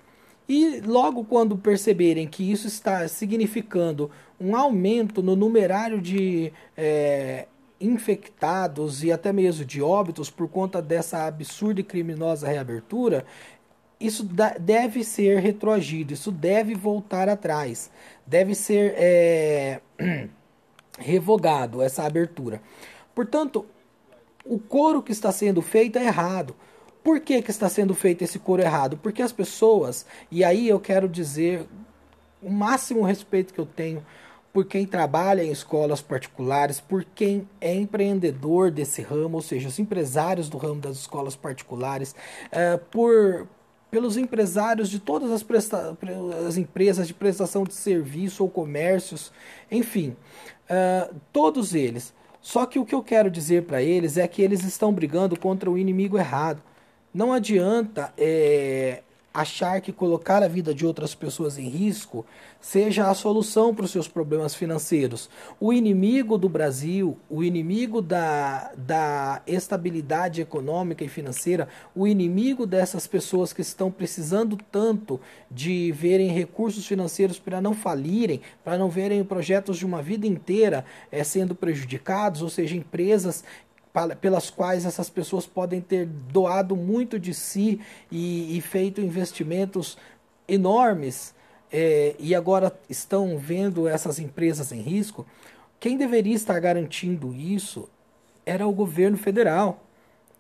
[0.47, 4.09] E logo quando perceberem que isso está significando
[4.39, 7.45] um aumento no numerário de é,
[7.79, 13.25] infectados e até mesmo de óbitos por conta dessa absurda e criminosa reabertura,
[13.99, 14.27] isso
[14.59, 17.91] deve ser retroagido, isso deve voltar atrás,
[18.25, 19.81] deve ser é,
[20.97, 22.61] revogado essa abertura.
[23.13, 23.65] Portanto,
[24.45, 26.55] o coro que está sendo feito é errado.
[27.03, 28.97] Por que, que está sendo feito esse coro errado?
[28.97, 31.65] Porque as pessoas, e aí eu quero dizer
[32.41, 34.05] o máximo respeito que eu tenho
[34.51, 39.79] por quem trabalha em escolas particulares, por quem é empreendedor desse ramo, ou seja, os
[39.79, 42.15] empresários do ramo das escolas particulares,
[42.51, 43.47] é, por
[43.91, 45.97] pelos empresários de todas as, presta
[46.47, 49.31] as empresas de prestação de serviço ou comércios,
[49.71, 50.15] enfim,
[50.69, 52.13] uh, todos eles.
[52.41, 55.69] Só que o que eu quero dizer para eles é que eles estão brigando contra
[55.69, 56.61] o inimigo errado.
[57.13, 59.01] Não adianta é,
[59.33, 62.25] achar que colocar a vida de outras pessoas em risco
[62.59, 65.29] seja a solução para os seus problemas financeiros.
[65.59, 73.07] O inimigo do Brasil, o inimigo da, da estabilidade econômica e financeira, o inimigo dessas
[73.07, 79.23] pessoas que estão precisando tanto de verem recursos financeiros para não falirem, para não verem
[79.23, 83.43] projetos de uma vida inteira é, sendo prejudicados, ou seja, empresas
[84.21, 89.97] pelas quais essas pessoas podem ter doado muito de si e, e feito investimentos
[90.47, 91.33] enormes
[91.71, 95.25] é, e agora estão vendo essas empresas em risco,
[95.79, 97.87] quem deveria estar garantindo isso
[98.45, 99.83] era o governo federal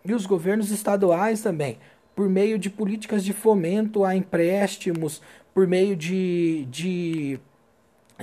[0.03, 1.77] e os governos estaduais também,
[2.15, 5.21] por meio de políticas de fomento a empréstimos,
[5.53, 7.39] por meio de, de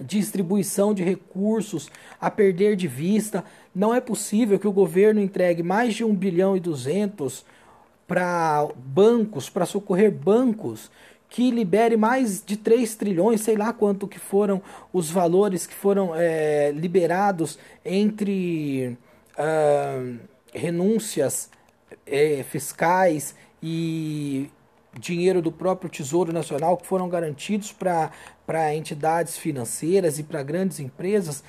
[0.01, 1.90] distribuição de recursos
[2.20, 3.44] a perder de vista.
[3.74, 7.44] Não é possível que o governo entregue mais de 1 bilhão e 200
[8.06, 10.90] para bancos, para socorrer bancos,
[11.28, 14.62] que libere mais de 3 trilhões, sei lá quanto que foram
[14.93, 18.97] os valores que foram é, liberados entre
[19.36, 20.18] uh,
[20.55, 21.51] renúncias
[22.06, 24.48] é, fiscais e
[24.98, 31.43] dinheiro do próprio Tesouro Nacional que foram garantidos para entidades financeiras e para grandes empresas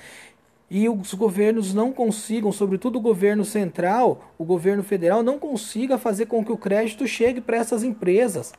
[0.70, 6.26] e os governos não consigam, sobretudo o governo central, o governo federal, não consiga fazer
[6.26, 8.52] com que o crédito chegue para essas empresas.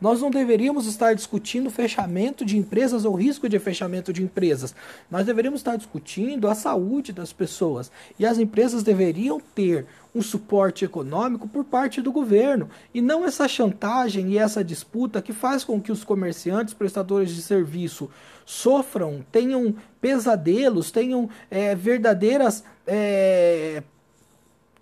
[0.00, 4.74] Nós não deveríamos estar discutindo fechamento de empresas ou risco de fechamento de empresas.
[5.10, 7.90] Nós deveríamos estar discutindo a saúde das pessoas.
[8.18, 9.86] E as empresas deveriam ter
[10.16, 15.32] um suporte econômico por parte do governo e não essa chantagem e essa disputa que
[15.32, 18.10] faz com que os comerciantes, prestadores de serviço
[18.46, 23.82] sofram, tenham pesadelos, tenham é, verdadeiras é,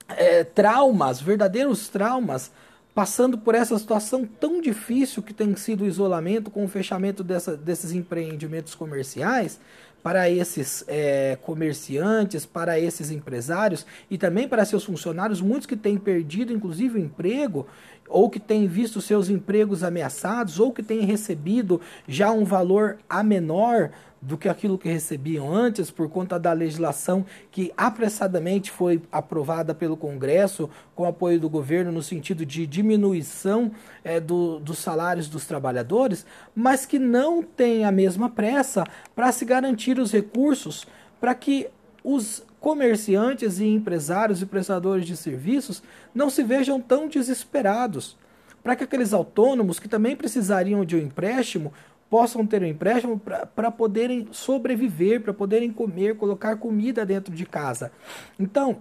[0.08, 2.52] é, traumas, verdadeiros traumas
[2.94, 7.56] passando por essa situação tão difícil que tem sido o isolamento com o fechamento dessa,
[7.56, 9.58] desses empreendimentos comerciais
[10.04, 15.96] para esses é, comerciantes, para esses empresários e também para seus funcionários, muitos que têm
[15.96, 17.66] perdido inclusive o emprego
[18.08, 23.22] ou que têm visto seus empregos ameaçados ou que têm recebido já um valor a
[23.22, 23.90] menor
[24.24, 29.98] do que aquilo que recebiam antes por conta da legislação que apressadamente foi aprovada pelo
[29.98, 33.70] Congresso com apoio do governo no sentido de diminuição
[34.02, 36.24] é, do, dos salários dos trabalhadores,
[36.54, 40.86] mas que não tem a mesma pressa para se garantir os recursos
[41.20, 41.68] para que
[42.02, 45.82] os comerciantes e empresários e prestadores de serviços
[46.14, 48.16] não se vejam tão desesperados,
[48.62, 51.74] para que aqueles autônomos que também precisariam de um empréstimo
[52.08, 53.20] possam ter um empréstimo
[53.54, 57.92] para poderem sobreviver, para poderem comer, colocar comida dentro de casa.
[58.40, 58.78] Então,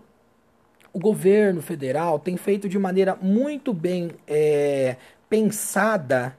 [0.94, 4.96] o governo federal tem feito de maneira muito bem é,
[5.30, 6.38] pensada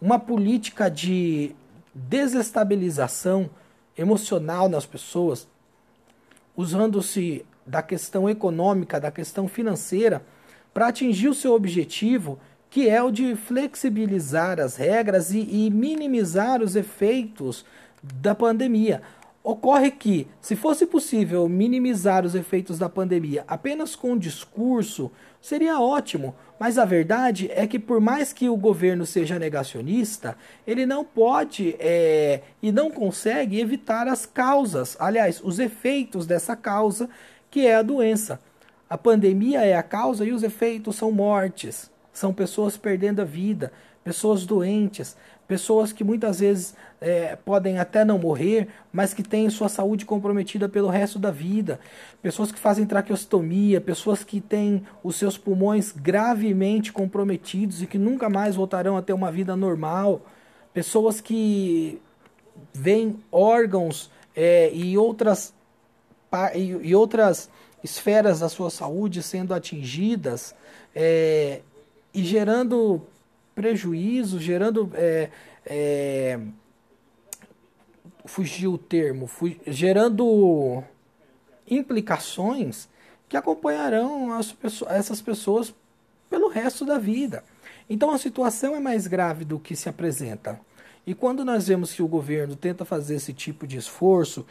[0.00, 1.54] uma política de
[1.94, 3.48] desestabilização
[3.96, 5.46] emocional nas pessoas,
[6.56, 10.22] usando-se da questão econômica, da questão financeira,
[10.72, 12.38] para atingir o seu objetivo
[12.72, 17.66] que é o de flexibilizar as regras e, e minimizar os efeitos
[18.02, 19.02] da pandemia.
[19.44, 25.10] Ocorre que, se fosse possível minimizar os efeitos da pandemia apenas com discurso,
[25.40, 30.86] seria ótimo, mas a verdade é que, por mais que o governo seja negacionista, ele
[30.86, 37.10] não pode é, e não consegue evitar as causas, aliás, os efeitos dessa causa,
[37.50, 38.38] que é a doença.
[38.88, 43.72] A pandemia é a causa e os efeitos são mortes, são pessoas perdendo a vida,
[44.04, 45.16] pessoas doentes,
[45.52, 50.66] pessoas que muitas vezes é, podem até não morrer, mas que têm sua saúde comprometida
[50.66, 51.78] pelo resto da vida,
[52.22, 58.30] pessoas que fazem traqueostomia, pessoas que têm os seus pulmões gravemente comprometidos e que nunca
[58.30, 60.22] mais voltarão a ter uma vida normal,
[60.72, 62.00] pessoas que
[62.72, 65.52] veem órgãos é, e outras
[66.54, 67.50] e, outras
[67.84, 70.54] esferas da sua saúde sendo atingidas
[70.94, 71.60] é,
[72.14, 73.02] e gerando
[73.62, 75.30] prejuízo, gerando é,
[75.64, 76.40] é,
[78.24, 79.30] fugiu o termo,
[79.68, 80.82] gerando
[81.70, 82.88] implicações
[83.28, 84.52] que acompanharão as
[84.88, 85.72] essas pessoas
[86.28, 87.44] pelo resto da vida.
[87.88, 90.58] Então a situação é mais grave do que se apresenta.
[91.06, 94.44] E quando nós vemos que o governo tenta fazer esse tipo de esforço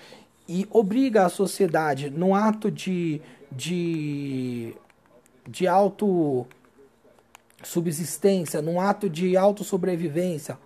[0.48, 3.22] e obriga a sociedade, num ato de,
[3.52, 4.74] de,
[5.48, 6.48] de auto
[7.64, 10.58] subsistência, num ato de autossobrevivência,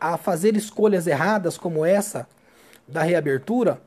[0.00, 2.28] a fazer escolhas erradas como essa
[2.86, 3.80] da reabertura,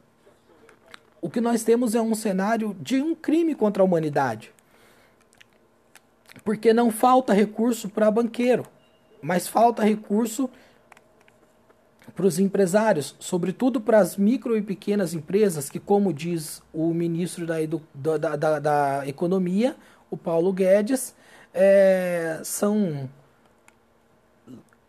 [1.22, 4.52] o que nós temos é um cenário de um crime contra a humanidade.
[6.44, 8.66] Porque não falta recurso para banqueiro,
[9.22, 10.50] mas falta recurso
[12.16, 17.46] para os empresários, sobretudo para as micro e pequenas empresas, que, como diz o ministro
[17.46, 17.56] da,
[18.18, 19.76] da, da, da Economia,
[20.10, 21.14] o Paulo Guedes,
[21.54, 23.10] é, são,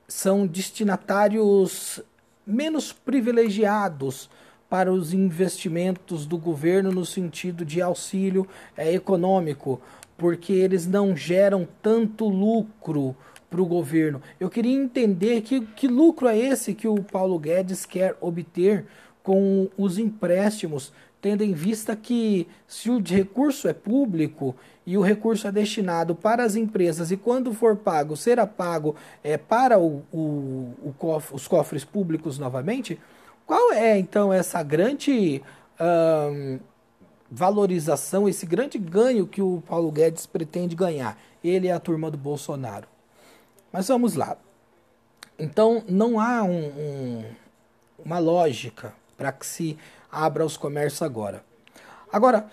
[0.07, 2.03] são destinatários
[2.47, 4.29] menos privilegiados
[4.69, 8.47] para os investimentos do governo no sentido de auxílio
[8.77, 9.81] é, econômico,
[10.17, 13.17] porque eles não geram tanto lucro
[13.51, 14.23] para o governo.
[14.39, 18.87] Eu queria entender que, que lucro é esse que o Paulo Guedes quer obter
[19.25, 24.57] com os empréstimos, tendo em vista que se o recurso é público
[24.87, 29.37] e o recurso é destinado para as empresas e quando for pago, será pago é,
[29.37, 32.99] para o, o, o cof, os cofres públicos novamente,
[33.47, 35.43] qual é então essa grande
[37.31, 41.19] valorização, esse grande ganho que o Paulo Guedes pretende ganhar?
[41.43, 42.87] Ele é a turma do Bolsonaro.
[43.73, 44.37] Mas vamos lá.
[45.39, 47.25] Então não há um, um,
[48.05, 49.79] uma lógica para que se
[50.11, 51.45] abra os comércios agora.
[52.13, 52.47] Agora,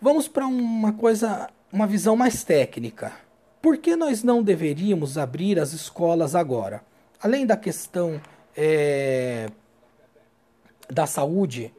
[0.00, 3.12] vamos para uma coisa, uma visão mais técnica.
[3.60, 6.82] Por que nós não deveríamos abrir as escolas agora?
[7.20, 8.20] Além da questão
[8.56, 9.50] é,
[10.88, 11.72] da saúde,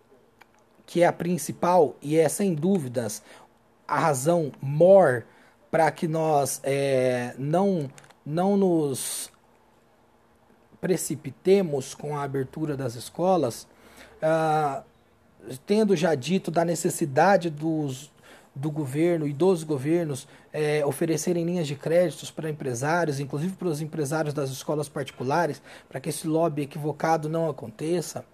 [0.85, 3.21] que é a principal e é sem dúvidas
[3.87, 5.23] a razão maior
[5.71, 7.89] para que nós é, não
[8.25, 9.31] não nos
[10.79, 13.67] precipitemos com a abertura das escolas,
[14.21, 14.83] ah,
[15.65, 18.11] tendo já dito da necessidade dos,
[18.55, 23.81] do governo e dos governos é, oferecerem linhas de créditos para empresários, inclusive para os
[23.81, 28.25] empresários das escolas particulares, para que esse lobby equivocado não aconteça.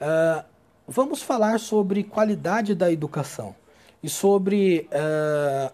[0.00, 0.44] Uh,
[0.86, 3.54] vamos falar sobre qualidade da educação
[4.02, 5.72] e sobre uh,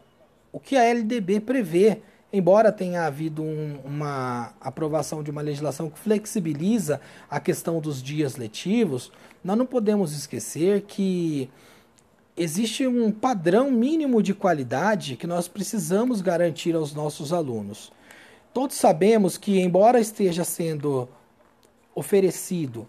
[0.53, 2.03] o que a LDB prevê
[2.33, 8.37] embora tenha havido um, uma aprovação de uma legislação que flexibiliza a questão dos dias
[8.37, 9.13] letivos,
[9.43, 11.51] nós não podemos esquecer que
[12.37, 17.93] existe um padrão mínimo de qualidade que nós precisamos garantir aos nossos alunos.
[18.55, 21.09] Todos sabemos que, embora esteja sendo
[21.95, 22.87] oferecido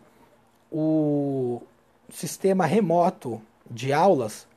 [0.71, 1.61] o
[2.09, 4.47] sistema remoto de aulas,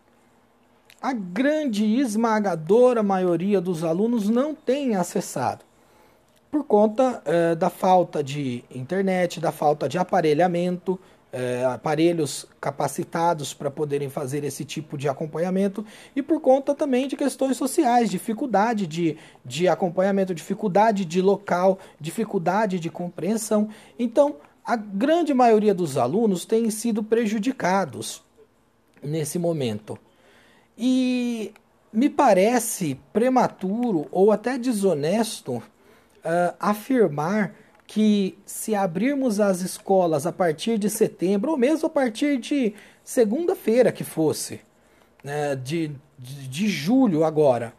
[1.01, 5.65] a grande esmagadora maioria dos alunos não tem acessado
[6.51, 10.99] por conta eh, da falta de internet, da falta de aparelhamento,
[11.33, 15.85] eh, aparelhos capacitados para poderem fazer esse tipo de acompanhamento
[16.15, 22.79] e por conta também de questões sociais, dificuldade de, de acompanhamento, dificuldade de local, dificuldade
[22.79, 23.69] de compreensão.
[23.99, 28.23] Então, a grande maioria dos alunos tem sido prejudicados
[29.03, 29.99] nesse momento.
[30.77, 31.53] E
[31.93, 35.63] me parece prematuro ou até desonesto uh,
[36.59, 37.55] afirmar
[37.87, 43.93] que se abrirmos as escolas a partir de setembro, ou mesmo a partir de segunda-feira
[43.93, 44.61] que fosse,
[45.23, 47.73] né, de, de, de, julho agora,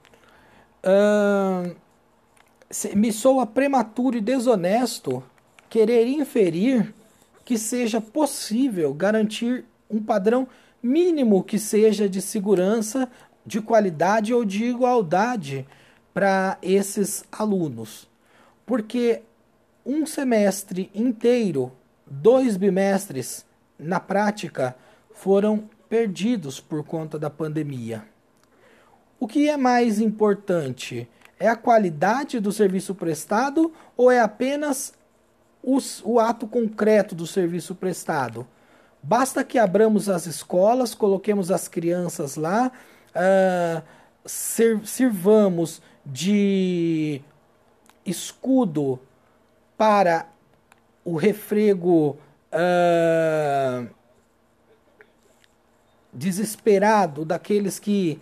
[2.95, 5.21] me soa prematuro e desonesto
[5.69, 6.93] querer inferir
[7.43, 10.47] que seja possível garantir um padrão
[10.81, 13.09] mínimo que seja de segurança,
[13.45, 15.65] de qualidade ou de igualdade
[16.13, 18.07] para esses alunos.
[18.65, 19.21] Porque
[19.87, 21.71] um semestre inteiro,
[22.05, 23.45] dois bimestres,
[23.79, 24.75] na prática,
[25.13, 28.03] foram perdidos por conta da pandemia.
[29.17, 31.09] O que é mais importante?
[31.39, 34.93] É a qualidade do serviço prestado ou é apenas
[35.63, 38.45] os, o ato concreto do serviço prestado?
[39.01, 42.71] Basta que abramos as escolas, coloquemos as crianças lá,
[43.15, 43.81] uh,
[44.83, 47.21] sirvamos de
[48.05, 48.99] escudo
[49.77, 50.27] para
[51.05, 52.17] o refrego
[52.51, 53.87] uh,
[56.11, 58.19] desesperado daqueles que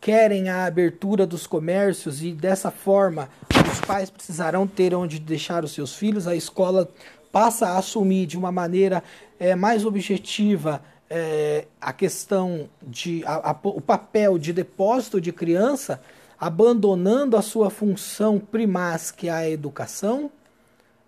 [0.00, 3.28] querem a abertura dos comércios e dessa forma
[3.70, 6.88] os pais precisarão ter onde deixar os seus filhos, a escola
[7.30, 9.02] passa a assumir de uma maneira
[9.38, 16.00] é, mais objetiva é, a questão de a, a, o papel de depósito de criança,
[16.38, 20.30] abandonando a sua função primaz que é a educação.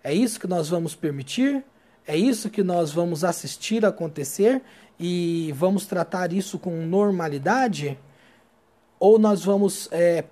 [0.03, 1.63] É isso que nós vamos permitir?
[2.05, 4.61] É isso que nós vamos assistir acontecer
[4.99, 7.97] e vamos tratar isso com normalidade?
[8.99, 10.25] Ou nós vamos é,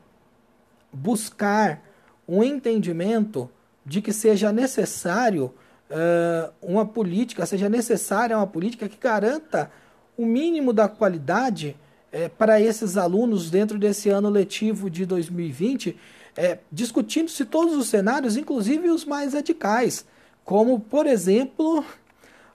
[0.91, 1.81] buscar
[2.27, 3.49] um entendimento
[3.85, 5.53] de que seja necessário
[5.89, 9.71] uh, uma política, seja necessária uma política que garanta
[10.17, 11.75] o mínimo da qualidade
[12.13, 15.97] uh, para esses alunos dentro desse ano letivo de 2020,
[16.35, 20.05] eh, discutindo-se todos os cenários, inclusive os mais radicais,
[20.45, 21.83] como, por exemplo,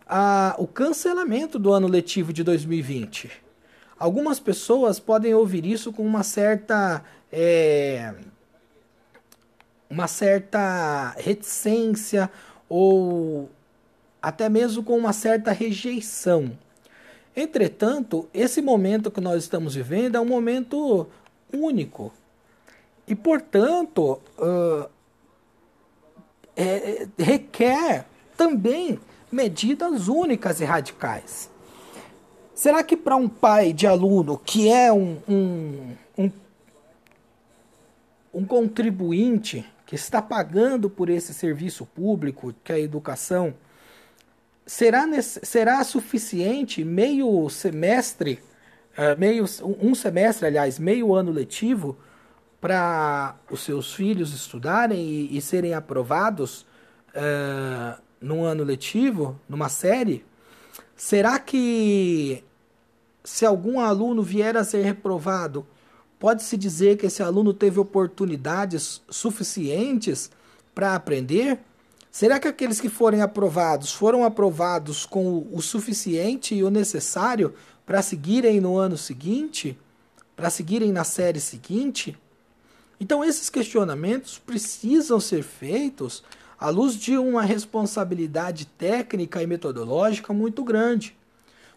[0.06, 3.30] a, o cancelamento do ano letivo de 2020.
[3.98, 7.02] Algumas pessoas podem ouvir isso com uma certa.
[7.32, 8.14] É,
[9.88, 12.30] uma certa reticência
[12.68, 13.48] ou
[14.20, 16.58] até mesmo com uma certa rejeição.
[17.34, 21.06] Entretanto, esse momento que nós estamos vivendo é um momento
[21.52, 22.12] único.
[23.06, 24.88] E, portanto, uh,
[26.56, 28.06] é, requer
[28.36, 28.98] também
[29.30, 31.50] medidas únicas e radicais.
[32.54, 36.30] Será que para um pai de aluno que é um, um, um,
[38.32, 43.54] um contribuinte que está pagando por esse serviço público, que é a educação,
[44.64, 48.40] será, será suficiente meio semestre,
[48.98, 51.96] uh, meio, um semestre, aliás, meio ano letivo,
[52.60, 56.66] para os seus filhos estudarem e, e serem aprovados
[57.14, 60.24] uh, num ano letivo, numa série?
[60.96, 62.42] Será que
[63.22, 65.66] se algum aluno vier a ser reprovado,
[66.18, 70.30] Pode-se dizer que esse aluno teve oportunidades suficientes
[70.74, 71.60] para aprender?
[72.10, 77.52] Será que aqueles que forem aprovados foram aprovados com o suficiente e o necessário
[77.84, 79.78] para seguirem no ano seguinte?
[80.34, 82.16] Para seguirem na série seguinte?
[82.98, 86.24] Então, esses questionamentos precisam ser feitos
[86.58, 91.16] à luz de uma responsabilidade técnica e metodológica muito grande.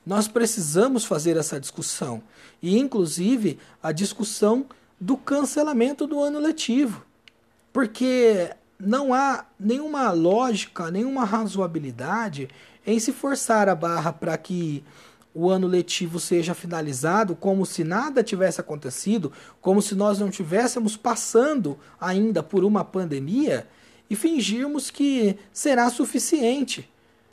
[0.05, 2.23] Nós precisamos fazer essa discussão
[2.61, 4.65] e, inclusive, a discussão
[4.99, 7.05] do cancelamento do ano letivo,
[7.71, 12.49] porque não há nenhuma lógica, nenhuma razoabilidade
[12.87, 14.83] em se forçar a barra para que
[15.33, 19.31] o ano letivo seja finalizado como se nada tivesse acontecido,
[19.61, 23.67] como se nós não estivéssemos passando ainda por uma pandemia
[24.09, 26.89] e fingirmos que será suficiente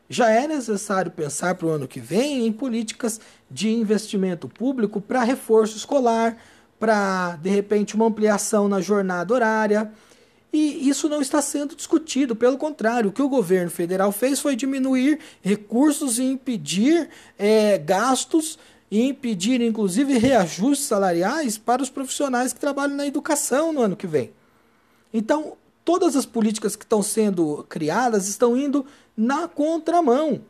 [0.08, 3.20] já é necessário pensar para o ano que vem em políticas
[3.50, 6.36] de investimento público para reforço escolar,
[6.78, 9.90] para, de repente, uma ampliação na jornada horária.
[10.58, 14.56] E isso não está sendo discutido, pelo contrário, o que o governo federal fez foi
[14.56, 18.58] diminuir recursos e impedir é, gastos
[18.90, 24.06] e impedir, inclusive, reajustes salariais para os profissionais que trabalham na educação no ano que
[24.06, 24.32] vem.
[25.12, 30.40] Então, todas as políticas que estão sendo criadas estão indo na contramão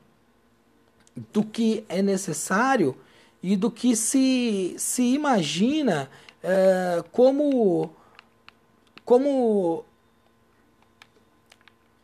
[1.33, 2.97] do que é necessário
[3.43, 6.09] e do que se, se imagina
[6.45, 7.91] é, como,
[9.05, 9.85] como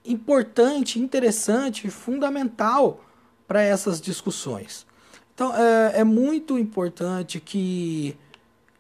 [0.05, 3.05] importante, interessante, fundamental
[3.47, 4.87] para essas discussões.
[5.35, 8.17] Então é, é muito importante que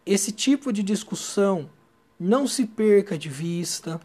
[0.05, 1.69] esse tipo de discussão
[2.19, 4.01] não se perca de vista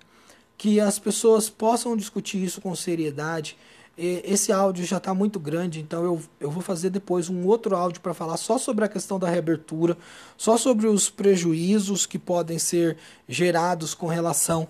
[0.57, 3.57] que as pessoas possam discutir isso com seriedade.
[3.98, 7.99] Esse áudio já está muito grande, então eu, eu vou fazer depois um outro áudio
[7.99, 9.98] para falar só sobre a questão da reabertura,
[10.35, 14.68] só sobre os prejuízos que podem ser gerados com relação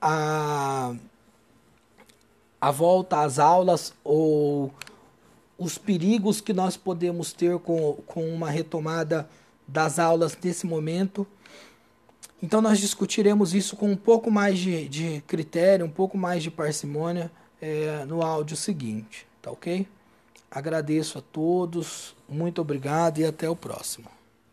[0.00, 0.94] a,
[2.60, 4.72] a volta às aulas ou
[5.56, 9.28] os perigos que nós podemos ter com, com uma retomada
[9.66, 11.26] das aulas nesse momento.
[12.42, 16.50] Então nós discutiremos isso com um pouco mais de, de critério, um pouco mais de
[16.50, 17.30] parcimônia
[17.60, 19.86] é, no áudio seguinte, tá ok?
[20.50, 24.19] Agradeço a todos, muito obrigado e até o próximo.